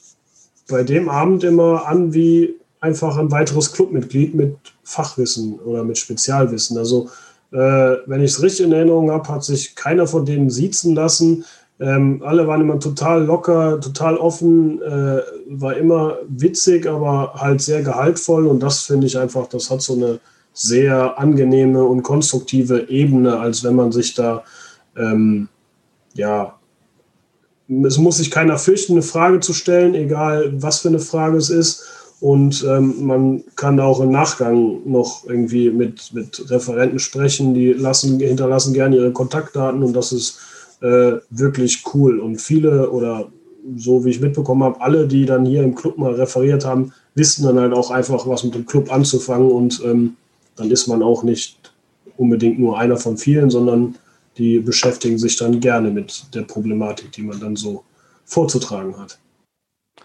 bei 0.70 0.84
dem 0.84 1.10
Abend 1.10 1.44
immer 1.44 1.86
an 1.88 2.14
wie 2.14 2.56
einfach 2.80 3.18
ein 3.18 3.30
weiteres 3.30 3.74
Clubmitglied 3.74 4.34
mit 4.34 4.56
Fachwissen 4.84 5.60
oder 5.60 5.84
mit 5.84 5.98
Spezialwissen. 5.98 6.78
Also 6.78 7.10
äh, 7.52 7.58
wenn 8.06 8.22
ich 8.22 8.32
es 8.32 8.42
richtig 8.42 8.66
in 8.66 8.72
Erinnerung 8.72 9.12
habe, 9.12 9.28
hat 9.28 9.44
sich 9.44 9.76
keiner 9.76 10.08
von 10.08 10.26
denen 10.26 10.50
siezen 10.50 10.96
lassen. 10.96 11.44
Ähm, 11.80 12.22
alle 12.26 12.46
waren 12.46 12.62
immer 12.62 12.80
total 12.80 13.24
locker, 13.24 13.80
total 13.80 14.18
offen, 14.18 14.82
äh, 14.82 15.22
war 15.48 15.78
immer 15.78 16.18
witzig, 16.28 16.88
aber 16.88 17.36
halt 17.36 17.62
sehr 17.62 17.82
gehaltvoll. 17.84 18.48
Und 18.48 18.62
das 18.62 18.84
finde 18.84 19.08
ich 19.08 19.18
einfach, 19.18 19.48
das 19.48 19.72
hat 19.72 19.82
so 19.82 19.94
eine 19.94 20.20
sehr 20.54 21.18
angenehme 21.18 21.84
und 21.84 22.04
konstruktive 22.04 22.90
Ebene, 22.90 23.40
als 23.40 23.64
wenn 23.64 23.76
man 23.76 23.94
sich 23.94 24.14
da, 24.14 24.44
ähm, 24.98 25.48
ja, 26.16 26.56
es 27.86 27.98
muss 27.98 28.18
sich 28.18 28.32
keiner 28.32 28.58
fürchten, 28.58 28.94
eine 28.94 29.02
Frage 29.02 29.40
zu 29.40 29.54
stellen, 29.54 29.94
egal 29.94 30.52
was 30.62 30.80
für 30.80 30.90
eine 30.90 31.00
Frage 31.00 31.38
es 31.38 31.50
ist. 31.50 31.86
Und 32.20 32.66
ähm, 32.68 33.06
man 33.06 33.44
kann 33.56 33.80
auch 33.80 34.02
im 34.02 34.12
Nachgang 34.12 34.82
noch 34.84 35.24
irgendwie 35.26 35.70
mit, 35.70 36.12
mit 36.14 36.50
Referenten 36.50 37.00
sprechen, 37.00 37.54
die 37.54 37.72
lassen, 37.72 38.20
hinterlassen 38.20 38.74
gerne 38.74 38.98
ihre 38.98 39.14
Kontaktdaten 39.14 39.84
und 39.84 39.94
das 39.94 40.12
ist 40.12 40.40
äh, 40.82 41.20
wirklich 41.30 41.84
cool. 41.94 42.20
Und 42.20 42.40
viele 42.40 42.90
oder 42.90 43.30
so 43.76 44.04
wie 44.06 44.10
ich 44.10 44.22
mitbekommen 44.22 44.64
habe, 44.64 44.82
alle, 44.82 45.08
die 45.08 45.26
dann 45.26 45.46
hier 45.46 45.64
im 45.64 45.76
Club 45.76 45.98
mal 45.98 46.14
referiert 46.14 46.66
haben, 46.66 46.94
wissen 47.16 47.46
dann 47.46 47.60
halt 47.60 47.74
auch 47.74 47.92
einfach, 47.92 48.28
was 48.28 48.44
mit 48.44 48.56
dem 48.56 48.66
Club 48.66 48.92
anzufangen 48.92 49.52
und 49.52 49.82
ähm, 49.86 50.16
dann 50.56 50.72
ist 50.72 50.88
man 50.88 51.04
auch 51.04 51.24
nicht 51.24 51.74
unbedingt 52.18 52.60
nur 52.60 52.78
einer 52.78 52.98
von 52.98 53.18
vielen, 53.18 53.50
sondern 53.50 53.96
die 54.38 54.60
beschäftigen 54.60 55.18
sich 55.18 55.38
dann 55.38 55.60
gerne 55.60 55.90
mit 55.90 56.34
der 56.34 56.44
Problematik, 56.44 57.12
die 57.12 57.22
man 57.22 57.40
dann 57.40 57.56
so 57.56 57.84
vorzutragen 58.26 58.98
hat. 58.98 59.20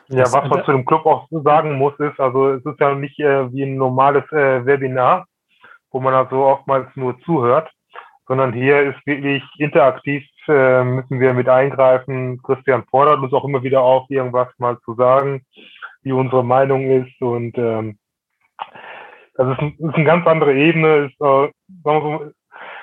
Ja, 0.08 0.24
was 0.32 0.48
man 0.48 0.64
zu 0.64 0.72
dem 0.72 0.84
Club 0.84 1.06
auch 1.06 1.26
sagen 1.30 1.78
muss, 1.78 1.94
ist, 1.98 2.18
also 2.20 2.52
es 2.52 2.64
ist 2.64 2.80
ja 2.80 2.94
nicht 2.94 3.18
äh, 3.20 3.50
wie 3.52 3.62
ein 3.62 3.76
normales 3.76 4.24
äh, 4.32 4.64
Webinar, 4.66 5.26
wo 5.90 6.00
man 6.00 6.14
also 6.14 6.44
oftmals 6.44 6.87
nur 6.94 7.18
zuhört, 7.20 7.70
sondern 8.26 8.52
hier 8.52 8.82
ist 8.82 9.06
wirklich 9.06 9.42
interaktiv, 9.58 10.22
äh, 10.48 10.85
müssen 10.85 11.20
wir 11.20 11.35
mit 11.35 11.48
eingreifen. 11.48 12.40
Christian 12.42 12.85
fordert 12.85 13.20
uns 13.20 13.33
auch 13.33 13.44
immer 13.44 13.62
wieder 13.62 13.83
auf, 13.83 14.09
irgendwas 14.11 14.48
mal 14.59 14.78
zu 14.85 14.94
sagen, 14.94 15.44
wie 16.02 16.12
unsere 16.12 16.44
Meinung 16.44 16.90
ist 16.90 17.20
und 17.20 17.57
ähm, 17.59 17.98
das 19.35 19.59
ist, 19.59 19.80
ist 19.80 19.94
eine 19.94 20.04
ganz 20.04 20.26
andere 20.26 20.54
Ebene. 20.54 21.07
Ist, 21.07 21.20
äh, 21.20 21.50
so, 21.83 22.33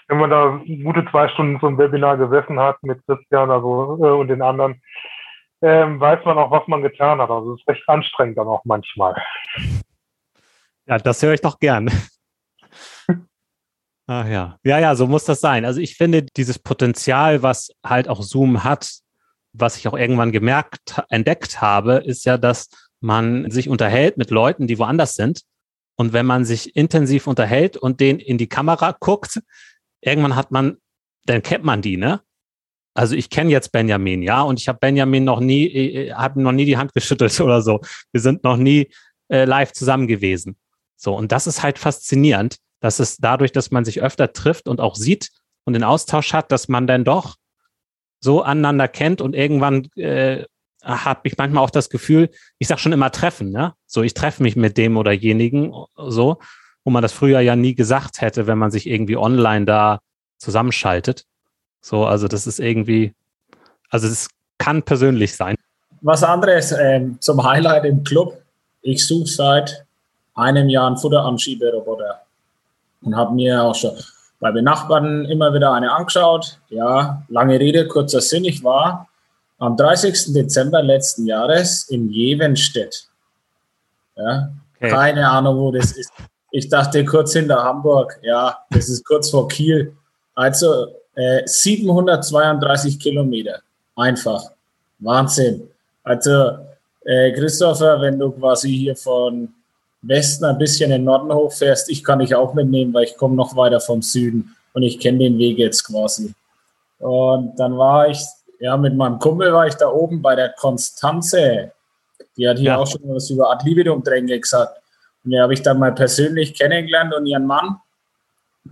wenn 0.07 0.17
man 0.17 0.29
da 0.29 0.61
gute 0.83 1.05
zwei 1.09 1.29
Stunden 1.29 1.59
so 1.59 1.67
ein 1.67 1.77
Webinar 1.77 2.17
gesessen 2.17 2.59
hat 2.59 2.81
mit 2.83 3.05
Christian 3.05 3.49
also, 3.49 3.97
äh, 4.01 4.09
und 4.09 4.27
den 4.27 4.41
anderen, 4.41 4.81
ähm, 5.61 5.99
weiß 5.99 6.25
man 6.25 6.37
auch, 6.37 6.51
was 6.51 6.67
man 6.67 6.81
getan 6.81 7.21
hat. 7.21 7.29
Also 7.29 7.53
es 7.53 7.61
ist 7.61 7.67
recht 7.67 7.83
anstrengend 7.87 8.37
dann 8.37 8.47
auch 8.47 8.65
manchmal. 8.65 9.15
Ja, 10.87 10.97
das 10.97 11.21
höre 11.23 11.33
ich 11.33 11.41
doch 11.41 11.59
gern. 11.59 11.89
Ach 14.13 14.27
ja. 14.27 14.57
Ja, 14.65 14.77
ja, 14.77 14.93
so 14.93 15.07
muss 15.07 15.23
das 15.23 15.39
sein. 15.39 15.63
Also 15.63 15.79
ich 15.79 15.95
finde, 15.95 16.23
dieses 16.23 16.59
Potenzial, 16.59 17.43
was 17.43 17.69
halt 17.81 18.09
auch 18.09 18.21
Zoom 18.23 18.65
hat, 18.65 18.91
was 19.53 19.77
ich 19.77 19.87
auch 19.87 19.97
irgendwann 19.97 20.33
gemerkt, 20.33 21.01
entdeckt 21.07 21.61
habe, 21.61 22.03
ist 22.05 22.25
ja, 22.25 22.37
dass 22.37 22.67
man 22.99 23.49
sich 23.49 23.69
unterhält 23.69 24.17
mit 24.17 24.29
Leuten, 24.29 24.67
die 24.67 24.77
woanders 24.79 25.13
sind 25.13 25.43
und 25.95 26.11
wenn 26.11 26.25
man 26.25 26.43
sich 26.43 26.75
intensiv 26.75 27.25
unterhält 27.25 27.77
und 27.77 28.01
den 28.01 28.19
in 28.19 28.37
die 28.37 28.49
Kamera 28.49 28.97
guckt, 28.99 29.39
irgendwann 30.01 30.35
hat 30.35 30.51
man, 30.51 30.75
dann 31.25 31.41
kennt 31.41 31.63
man 31.63 31.81
die, 31.81 31.95
ne? 31.95 32.19
Also 32.93 33.15
ich 33.15 33.29
kenne 33.29 33.49
jetzt 33.49 33.71
Benjamin, 33.71 34.23
ja, 34.23 34.41
und 34.41 34.59
ich 34.59 34.67
habe 34.67 34.79
Benjamin 34.81 35.23
noch 35.23 35.39
nie, 35.39 35.67
äh, 35.67 36.11
habe 36.11 36.41
noch 36.41 36.51
nie 36.51 36.65
die 36.65 36.75
Hand 36.75 36.93
geschüttelt 36.93 37.39
oder 37.39 37.61
so. 37.61 37.79
Wir 38.11 38.19
sind 38.19 38.43
noch 38.43 38.57
nie 38.57 38.91
äh, 39.29 39.45
live 39.45 39.71
zusammen 39.71 40.07
gewesen. 40.07 40.57
So, 40.97 41.15
und 41.15 41.31
das 41.31 41.47
ist 41.47 41.63
halt 41.63 41.79
faszinierend, 41.79 42.57
dass 42.81 42.99
es 42.99 43.17
dadurch, 43.17 43.53
dass 43.53 43.71
man 43.71 43.85
sich 43.85 44.01
öfter 44.01 44.33
trifft 44.33 44.67
und 44.67 44.81
auch 44.81 44.95
sieht 44.95 45.29
und 45.63 45.73
den 45.73 45.83
Austausch 45.83 46.33
hat, 46.33 46.51
dass 46.51 46.67
man 46.67 46.87
dann 46.87 47.05
doch 47.05 47.37
so 48.19 48.41
aneinander 48.41 48.87
kennt 48.87 49.21
und 49.21 49.35
irgendwann 49.35 49.85
äh, 49.95 50.43
habe 50.83 51.21
ich 51.23 51.37
manchmal 51.37 51.63
auch 51.63 51.69
das 51.69 51.89
Gefühl, 51.89 52.29
ich 52.57 52.67
sage 52.67 52.81
schon 52.81 52.91
immer 52.91 53.11
treffen, 53.11 53.51
ne? 53.51 53.73
So, 53.85 54.01
ich 54.01 54.15
treffe 54.15 54.41
mich 54.41 54.55
mit 54.55 54.77
dem 54.77 54.97
oder 54.97 55.11
jenigen, 55.11 55.73
so, 55.95 56.39
wo 56.83 56.91
man 56.91 57.03
das 57.03 57.13
früher 57.13 57.39
ja 57.39 57.55
nie 57.55 57.75
gesagt 57.75 58.21
hätte, 58.21 58.47
wenn 58.47 58.57
man 58.57 58.71
sich 58.71 58.87
irgendwie 58.87 59.15
online 59.15 59.65
da 59.65 59.99
zusammenschaltet. 60.37 61.25
So, 61.81 62.05
also 62.05 62.27
das 62.27 62.47
ist 62.47 62.59
irgendwie, 62.59 63.13
also 63.89 64.07
es 64.07 64.29
kann 64.57 64.81
persönlich 64.81 65.35
sein. 65.35 65.55
Was 66.01 66.23
anderes 66.23 66.71
ähm, 66.71 67.17
zum 67.19 67.43
Highlight 67.43 67.85
im 67.85 68.03
Club. 68.03 68.41
Ich 68.81 69.05
suche 69.05 69.27
seit 69.27 69.85
einem 70.33 70.67
Jahr 70.69 70.87
einen 70.87 70.97
Futteranschieberoboter 70.97 72.21
und 73.01 73.15
habe 73.15 73.33
mir 73.35 73.63
auch 73.63 73.75
schon 73.75 73.91
bei 74.39 74.51
Benachbarten 74.51 75.25
immer 75.25 75.53
wieder 75.53 75.73
eine 75.73 75.91
angeschaut. 75.91 76.59
Ja, 76.69 77.23
lange 77.29 77.59
Rede, 77.59 77.87
kurzer 77.87 78.21
Sinn. 78.21 78.45
Ich 78.45 78.63
war 78.63 79.07
am 79.59 79.77
30. 79.77 80.33
Dezember 80.33 80.81
letzten 80.81 81.27
Jahres 81.27 81.83
in 81.89 82.09
Jevenstedt. 82.09 83.07
Ja, 84.15 84.51
okay. 84.77 84.89
Keine 84.89 85.29
Ahnung, 85.29 85.57
wo 85.57 85.71
das 85.71 85.91
ist. 85.91 86.11
Ich 86.51 86.67
dachte 86.67 87.05
kurz 87.05 87.33
hinter 87.33 87.63
Hamburg, 87.63 88.19
ja, 88.23 88.57
das 88.71 88.89
ist 88.89 89.05
kurz 89.05 89.29
vor 89.29 89.47
Kiel. 89.47 89.95
Also 90.33 90.87
äh, 91.15 91.43
732 91.45 92.99
Kilometer. 92.99 93.61
Einfach. 93.95 94.43
Wahnsinn. 94.99 95.69
Also, 96.03 96.57
äh, 97.05 97.31
Christopher, 97.33 98.01
wenn 98.01 98.17
du 98.17 98.31
quasi 98.31 98.69
hier 98.69 98.95
von 98.95 99.53
Westen 100.01 100.45
ein 100.45 100.57
bisschen 100.57 100.91
in 100.91 100.99
den 100.99 101.03
Norden 101.05 101.31
hochfährst, 101.31 101.89
ich 101.89 102.03
kann 102.03 102.19
dich 102.19 102.35
auch 102.35 102.53
mitnehmen, 102.53 102.93
weil 102.93 103.03
ich 103.03 103.17
komme 103.17 103.35
noch 103.35 103.55
weiter 103.55 103.79
vom 103.79 104.01
Süden 104.01 104.55
und 104.73 104.83
ich 104.83 104.99
kenne 104.99 105.19
den 105.19 105.37
Weg 105.37 105.57
jetzt 105.57 105.83
quasi. 105.83 106.33
Und 106.99 107.59
dann 107.59 107.77
war 107.77 108.09
ich 108.09 108.19
ja, 108.61 108.77
mit 108.77 108.95
meinem 108.95 109.17
Kumpel 109.17 109.51
war 109.51 109.65
ich 109.65 109.73
da 109.73 109.89
oben 109.89 110.21
bei 110.21 110.35
der 110.35 110.49
Konstanze. 110.49 111.71
Die 112.37 112.47
hat 112.47 112.59
hier 112.59 112.67
ja. 112.67 112.77
auch 112.77 112.85
schon 112.85 113.01
was 113.05 113.27
über 113.31 113.49
Ad 113.49 113.67
libitum 113.67 114.03
Dränge 114.03 114.39
gesagt. 114.39 114.79
Und 115.23 115.31
die 115.31 115.41
habe 115.41 115.55
ich 115.55 115.63
dann 115.63 115.79
mal 115.79 115.93
persönlich 115.93 116.53
kennengelernt 116.53 117.11
und 117.13 117.25
ihren 117.25 117.47
Mann 117.47 117.77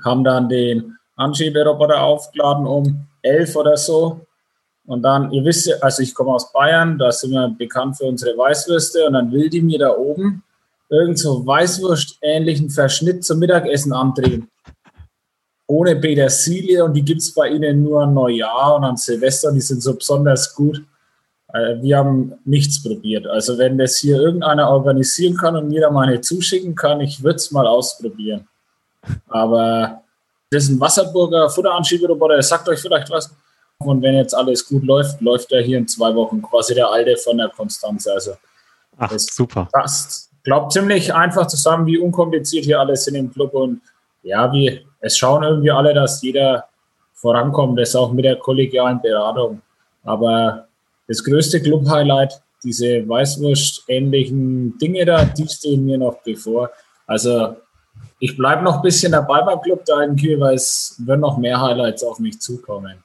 haben 0.05 0.23
dann 0.23 0.47
den 0.47 0.95
Anschieberoboter 1.15 2.03
aufgeladen 2.03 2.67
um 2.67 3.07
elf 3.23 3.55
oder 3.55 3.75
so. 3.77 4.21
Und 4.85 5.01
dann, 5.01 5.31
ihr 5.31 5.43
wisst, 5.43 5.83
also 5.83 6.03
ich 6.03 6.13
komme 6.13 6.33
aus 6.33 6.53
Bayern, 6.53 6.99
da 6.99 7.11
sind 7.11 7.31
wir 7.31 7.47
bekannt 7.49 7.97
für 7.97 8.05
unsere 8.05 8.37
Weißwürste. 8.37 9.07
Und 9.07 9.13
dann 9.13 9.31
will 9.31 9.49
die 9.49 9.61
mir 9.61 9.79
da 9.79 9.97
oben 9.97 10.43
irgend 10.89 11.19
so 11.19 11.45
Weißwurst-ähnlichen 11.45 12.69
Verschnitt 12.69 13.23
zum 13.23 13.39
Mittagessen 13.39 13.93
andrehen 13.93 14.49
ohne 15.69 15.95
Petersilie 15.95 16.83
und 16.83 16.95
die 16.95 17.05
gibt 17.05 17.21
es 17.21 17.33
bei 17.33 17.47
ihnen 17.47 17.83
nur 17.83 18.01
an 18.01 18.13
Neujahr 18.13 18.75
und 18.75 18.83
an 18.83 18.97
Silvester, 18.97 19.51
die 19.51 19.61
sind 19.61 19.83
so 19.83 19.93
besonders 19.93 20.55
gut. 20.55 20.83
Äh, 21.53 21.75
wir 21.81 21.97
haben 21.97 22.33
nichts 22.43 22.81
probiert. 22.81 23.27
Also 23.27 23.57
wenn 23.59 23.77
das 23.77 23.97
hier 23.97 24.17
irgendeiner 24.17 24.67
organisieren 24.67 25.37
kann 25.37 25.55
und 25.55 25.69
mir 25.69 25.81
da 25.81 25.91
meine 25.91 26.21
zuschicken 26.21 26.73
kann, 26.73 27.01
ich 27.01 27.21
würde 27.21 27.35
es 27.35 27.51
mal 27.51 27.67
ausprobieren. 27.67 28.47
Aber 29.27 30.01
das 30.49 30.63
ist 30.63 30.69
ein 30.69 30.79
Wasserburger 30.79 31.51
Futteranschieberoboter, 31.51 32.33
der 32.33 32.43
sagt 32.43 32.67
euch 32.67 32.79
vielleicht 32.79 33.11
was. 33.11 33.31
Und 33.77 34.01
wenn 34.01 34.15
jetzt 34.15 34.33
alles 34.33 34.67
gut 34.67 34.83
läuft, 34.83 35.21
läuft 35.21 35.51
er 35.51 35.61
hier 35.61 35.77
in 35.77 35.87
zwei 35.87 36.13
Wochen 36.15 36.41
quasi 36.41 36.73
der 36.73 36.89
alte 36.89 37.15
von 37.15 37.37
der 37.37 37.49
Konstanz. 37.49 38.07
Also 38.07 38.33
Ach, 38.97 39.09
das 39.09 39.27
super. 39.27 39.69
passt. 39.71 40.28
Glaubt 40.49 40.71
ziemlich 40.71 41.13
einfach 41.13 41.45
zusammen, 41.45 41.85
wie 41.85 41.99
unkompliziert 41.99 42.65
hier 42.65 42.79
alles 42.79 43.05
in 43.05 43.13
dem 43.13 43.31
Club 43.31 43.53
und 43.53 43.81
ja, 44.23 44.51
wie, 44.51 44.83
es 44.99 45.15
schauen 45.15 45.43
irgendwie 45.43 45.69
alle, 45.69 45.93
dass 45.93 46.23
jeder 46.23 46.65
vorankommt, 47.13 47.79
das 47.79 47.95
auch 47.95 48.11
mit 48.11 48.25
der 48.25 48.37
kollegialen 48.37 48.99
Beratung. 48.99 49.61
Aber 50.03 50.65
das 51.07 51.23
größte 51.23 51.61
Club-Highlight, 51.61 52.41
diese 52.63 53.07
Weißwurst-ähnlichen 53.07 54.75
Dinge 54.79 55.05
da, 55.05 55.23
die 55.23 55.47
stehen 55.47 55.85
mir 55.85 55.99
noch 55.99 56.17
bevor. 56.23 56.71
Also 57.05 57.57
ich 58.17 58.35
bleibe 58.35 58.63
noch 58.63 58.77
ein 58.77 58.81
bisschen 58.81 59.11
dabei 59.11 59.43
beim 59.43 59.61
Club 59.61 59.85
da 59.85 60.01
in 60.01 60.15
Kiel, 60.15 60.39
weil 60.39 60.55
es 60.55 60.99
werden 61.05 61.21
noch 61.21 61.37
mehr 61.37 61.61
Highlights 61.61 62.03
auf 62.03 62.17
mich 62.17 62.39
zukommen. 62.39 63.03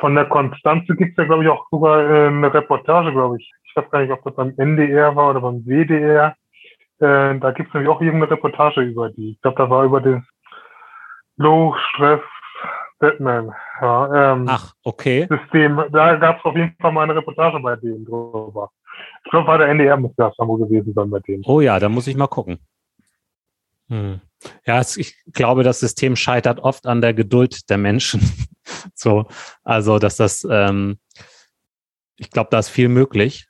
Von 0.00 0.16
der 0.16 0.24
Konstanze 0.24 0.96
gibt 0.96 1.12
es 1.12 1.18
ja, 1.18 1.24
glaube 1.26 1.44
ich, 1.44 1.48
auch 1.48 1.64
sogar 1.70 2.02
äh, 2.02 2.26
eine 2.26 2.52
Reportage, 2.52 3.12
glaube. 3.12 3.36
Ich 3.38 3.52
ich 3.76 3.82
weiß 3.82 3.90
gar 3.90 4.00
nicht, 4.00 4.10
ob 4.10 4.24
das 4.24 4.34
beim 4.34 4.54
NDR 4.56 5.14
war 5.14 5.30
oder 5.30 5.40
beim 5.42 5.62
WDR. 5.66 6.34
Äh, 6.98 7.38
da 7.38 7.52
gibt 7.52 7.68
es 7.68 7.74
nämlich 7.74 7.90
auch 7.90 8.00
irgendeine 8.00 8.30
Reportage 8.30 8.80
über 8.80 9.10
die. 9.10 9.32
Ich 9.32 9.40
glaube, 9.42 9.58
da 9.58 9.68
war 9.68 9.84
über 9.84 10.00
den 10.00 10.26
Low 11.36 11.74
Stress 11.90 12.22
Batman. 12.98 13.52
Ja, 13.80 14.32
ähm, 14.32 14.46
Ach, 14.48 14.74
okay. 14.82 15.26
System. 15.28 15.82
Da 15.92 16.16
gab 16.16 16.38
es 16.38 16.44
auf 16.44 16.56
jeden 16.56 16.74
Fall 16.80 16.92
mal 16.92 17.02
eine 17.02 17.16
Reportage 17.16 17.60
bei 17.60 17.76
denen 17.76 18.04
drüber. 18.04 18.70
Ich 19.24 19.30
glaube, 19.30 19.46
war 19.46 19.58
der 19.58 19.68
NDR 19.68 19.96
muss 19.96 20.12
das 20.16 20.32
wohl 20.38 20.58
gewesen 20.58 20.94
sein 20.94 21.10
bei 21.10 21.20
denen. 21.20 21.42
Oh 21.44 21.60
ja, 21.60 21.78
da 21.78 21.88
muss 21.88 22.06
ich 22.06 22.16
mal 22.16 22.26
gucken. 22.26 22.58
Hm. 23.88 24.20
Ja, 24.64 24.80
ich 24.80 25.16
glaube, 25.32 25.62
das 25.62 25.80
System 25.80 26.16
scheitert 26.16 26.60
oft 26.60 26.86
an 26.86 27.00
der 27.00 27.14
Geduld 27.14 27.68
der 27.68 27.78
Menschen. 27.78 28.20
so, 28.94 29.26
also, 29.62 29.98
dass 29.98 30.16
das, 30.16 30.46
ähm, 30.50 30.98
ich 32.16 32.30
glaube, 32.30 32.48
da 32.50 32.58
ist 32.58 32.68
viel 32.68 32.88
möglich, 32.88 33.48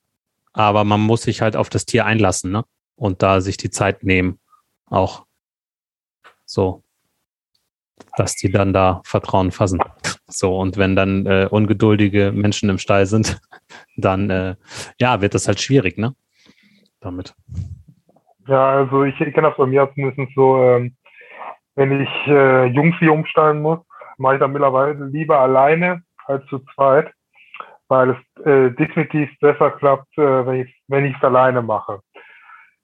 aber 0.53 0.85
man 0.85 1.01
muss 1.01 1.23
sich 1.23 1.41
halt 1.41 1.57
auf 1.57 1.69
das 1.69 1.87
Tier 1.87 2.05
einlassen, 2.05 2.51
ne? 2.51 2.65
Und 2.97 3.23
da 3.23 3.41
sich 3.41 3.57
die 3.57 3.71
Zeit 3.71 4.03
nehmen, 4.03 4.41
auch 4.87 5.27
so, 6.45 6.83
dass 8.17 8.35
die 8.37 8.51
dann 8.51 8.73
da 8.73 9.01
Vertrauen 9.05 9.53
fassen. 9.53 9.81
So, 10.27 10.59
und 10.59 10.77
wenn 10.77 10.97
dann 10.97 11.27
äh, 11.27 11.49
ungeduldige 11.51 12.33
Menschen 12.33 12.69
im 12.69 12.79
Stall 12.79 13.07
sind, 13.07 13.41
dann 13.97 14.31
äh, 14.31 14.57
ja, 14.99 15.21
wird 15.21 15.35
das 15.35 15.47
halt 15.47 15.61
schwierig, 15.61 15.99
ne? 15.99 16.15
Damit. 17.01 17.35
Ja, 18.49 18.71
also 18.71 19.05
ich, 19.05 19.21
ich 19.21 19.35
kenne 19.35 19.49
das 19.49 19.57
bei 19.57 19.67
mir 19.67 19.91
zumindest 19.95 20.35
so, 20.35 20.63
ähm, 20.63 20.97
wenn 21.75 22.01
ich 22.01 22.27
äh, 22.27 22.67
Jungvieh 22.67 23.09
umstellen 23.09 23.61
muss, 23.61 23.81
mache 24.19 24.35
ich 24.35 24.41
dann 24.41 24.53
mittlerweile 24.53 25.05
lieber 25.07 25.41
alleine 25.41 26.03
als 26.27 26.45
zu 26.47 26.61
zweit, 26.75 27.13
weil 27.89 28.11
es 28.11 28.45
äh, 28.45 28.71
definitiv 28.71 29.29
besser 29.41 29.73
klappt, 29.73 30.17
äh, 30.17 30.47
wenn 30.47 30.63
ich 30.63 30.83
wenn 30.89 31.05
ich 31.05 31.17
es 31.17 31.23
alleine 31.23 31.61
mache. 31.61 32.01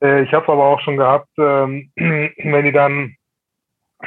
Äh, 0.02 0.22
ich 0.22 0.32
habe 0.32 0.52
aber 0.52 0.64
auch 0.64 0.80
schon 0.80 0.96
gehabt, 0.96 1.28
ähm, 1.38 1.90
wenn 1.96 2.64
die 2.64 2.72
dann 2.72 3.16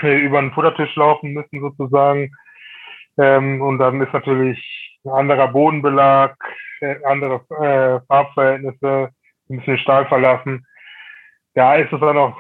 äh, 0.02 0.18
über 0.18 0.40
einen 0.40 0.52
Futtertisch 0.52 0.96
laufen 0.96 1.34
müssen 1.34 1.62
sozusagen, 1.62 2.32
ähm, 3.18 3.62
und 3.62 3.80
dann 3.80 4.02
ist 4.02 4.14
natürlich 4.14 5.00
ein 5.06 5.12
anderer 5.12 5.48
Bodenbelag, 5.48 6.36
äh, 6.82 6.96
andere 7.06 7.36
äh, 7.50 8.06
Farbverhältnisse, 8.08 9.10
ein 9.50 9.58
bisschen 9.58 9.78
Stahl 9.78 10.06
verlassen. 10.08 10.66
Da 11.54 11.76
ist 11.76 11.94
es 11.94 12.00
dann 12.00 12.18
auch 12.18 12.38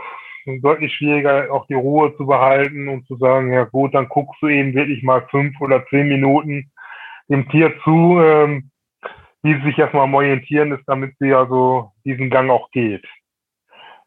deutlich 0.61 0.93
schwieriger, 0.93 1.51
auch 1.51 1.65
die 1.67 1.75
Ruhe 1.75 2.15
zu 2.17 2.25
behalten 2.25 2.89
und 2.89 3.07
zu 3.07 3.15
sagen, 3.17 3.53
ja 3.53 3.63
gut, 3.63 3.93
dann 3.95 4.09
guckst 4.09 4.41
du 4.41 4.47
eben 4.47 4.73
wirklich 4.73 5.01
mal 5.03 5.25
fünf 5.29 5.59
oder 5.61 5.85
zehn 5.87 6.07
Minuten 6.07 6.71
dem 7.29 7.47
Tier 7.49 7.73
zu, 7.83 8.19
ähm, 8.21 8.69
wie 9.41 9.55
sie 9.55 9.67
sich 9.67 9.79
erstmal 9.79 10.03
am 10.03 10.13
Orientieren 10.13 10.71
ist, 10.73 10.83
damit 10.87 11.15
sie 11.19 11.33
also 11.33 11.91
diesen 12.03 12.29
Gang 12.29 12.49
auch 12.49 12.69
geht. 12.71 13.05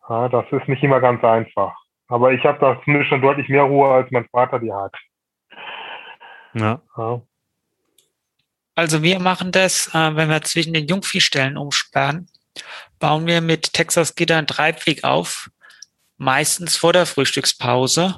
Ja, 0.09 0.29
das 0.29 0.47
ist 0.51 0.69
nicht 0.69 0.83
immer 0.83 1.01
ganz 1.01 1.23
einfach. 1.23 1.75
Aber 2.09 2.33
ich 2.33 2.43
habe 2.45 2.59
da 2.59 2.81
zumindest 2.83 3.11
schon 3.11 3.21
deutlich 3.21 3.49
mehr 3.49 3.65
Ruhe, 3.65 3.91
als 3.91 4.11
mein 4.11 4.27
Vater 4.29 4.59
die 4.59 4.73
hat. 4.73 4.95
Ja. 6.55 6.81
Ja. 6.97 7.23
Also 8.75 9.03
wir 9.03 9.19
machen 9.19 9.53
das, 9.53 9.93
äh, 9.95 10.17
wenn 10.17 10.31
wir 10.31 10.41
zwischen 10.43 10.73
den 10.73 10.87
Jungviehstellen 10.87 11.57
umsperren, 11.57 12.29
bauen 12.99 13.27
wir 13.27 13.41
mit 13.41 13.73
Texas 13.73 14.15
Gitter 14.15 14.39
einen 14.39 14.47
Treibweg 14.47 15.05
auf, 15.05 15.51
meistens 16.17 16.77
vor 16.77 16.93
der 16.93 17.07
Frühstückspause. 17.07 18.17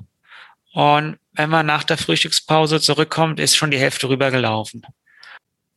Und 0.73 1.19
wenn 1.33 1.51
man 1.51 1.67
nach 1.67 1.85
der 1.85 1.99
Frühstückspause 1.99 2.81
zurückkommt, 2.81 3.41
ist 3.41 3.57
schon 3.57 3.71
die 3.71 3.79
Hälfte 3.79 4.09
rübergelaufen. 4.09 4.83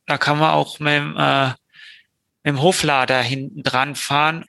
Da 0.06 0.18
kann 0.18 0.38
man 0.38 0.50
auch 0.50 0.78
mit, 0.78 0.92
dem, 0.92 1.16
äh, 1.16 1.48
mit 1.48 1.56
dem 2.44 2.62
Hoflader 2.62 3.22
hinten 3.22 3.62
dran 3.62 3.94
fahren. 3.94 4.44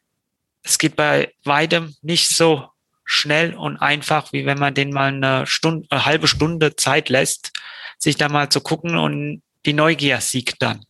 Es 0.67 0.79
geht 0.79 0.95
bei 0.95 1.31
weitem 1.43 1.93
nicht 2.01 2.29
so 2.29 2.67
schnell 3.03 3.53
und 3.53 3.77
einfach, 3.77 4.33
wie 4.33 4.47
wenn 4.47 4.57
man 4.57 4.73
den 4.73 4.91
mal 4.91 5.13
eine 5.13 5.45
Stunde, 5.45 5.85
eine 5.91 6.07
halbe 6.07 6.27
Stunde 6.27 6.75
Zeit 6.75 7.09
lässt, 7.09 7.53
sich 7.99 8.17
da 8.17 8.29
mal 8.29 8.49
zu 8.49 8.61
gucken 8.61 8.97
und 8.97 9.43
die 9.67 9.73
Neugier 9.73 10.21
siegt 10.21 10.63
dann. 10.63 10.83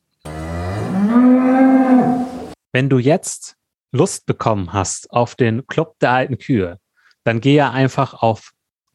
Wenn 2.72 2.90
du 2.90 3.00
jetzt 3.00 3.58
Lust 3.92 4.26
bekommen 4.26 4.72
hast 4.72 5.12
auf 5.12 5.36
den 5.36 5.68
Club 5.68 6.00
der 6.00 6.12
alten 6.12 6.38
Kühe, 6.38 6.80
dann 7.26 7.42
gehe 7.42 7.70
einfach 7.70 8.14
auf 8.14 8.54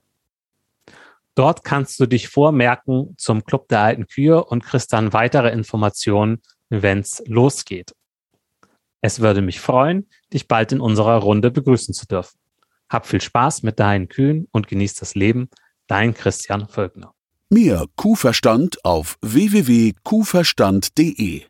Dort 1.35 1.65
kannst 1.65 1.99
du 1.99 2.05
dich 2.05 2.29
vormerken 2.29 3.13
zum 3.17 3.43
Club 3.43 3.67
der 3.67 3.81
alten 3.81 4.07
Kühe 4.07 4.41
und 4.41 4.63
kriegst 4.63 4.93
dann 4.93 5.11
weitere 5.11 5.49
Informationen, 5.49 6.41
wenn 6.69 6.99
es 6.99 7.23
losgeht. 7.27 7.93
Es 9.01 9.19
würde 9.19 9.41
mich 9.41 9.59
freuen, 9.59 10.07
dich 10.33 10.47
bald 10.47 10.71
in 10.71 10.81
unserer 10.81 11.17
Runde 11.17 11.51
begrüßen 11.51 11.93
zu 11.93 12.07
dürfen. 12.07 12.39
Hab 12.89 13.05
viel 13.05 13.21
Spaß 13.21 13.61
mit 13.63 13.79
deinen 13.79 14.07
Kühen 14.07 14.47
und 14.51 14.67
genieß 14.67 14.95
das 14.95 15.13
Leben. 15.15 15.49
Dein 15.87 16.13
Christian 16.13 16.67
Völkner. 16.67 17.13
Mehr 17.49 17.85
Kuhverstand 17.95 18.83
auf 18.83 19.17
www.kuhverstand.de 19.21 21.43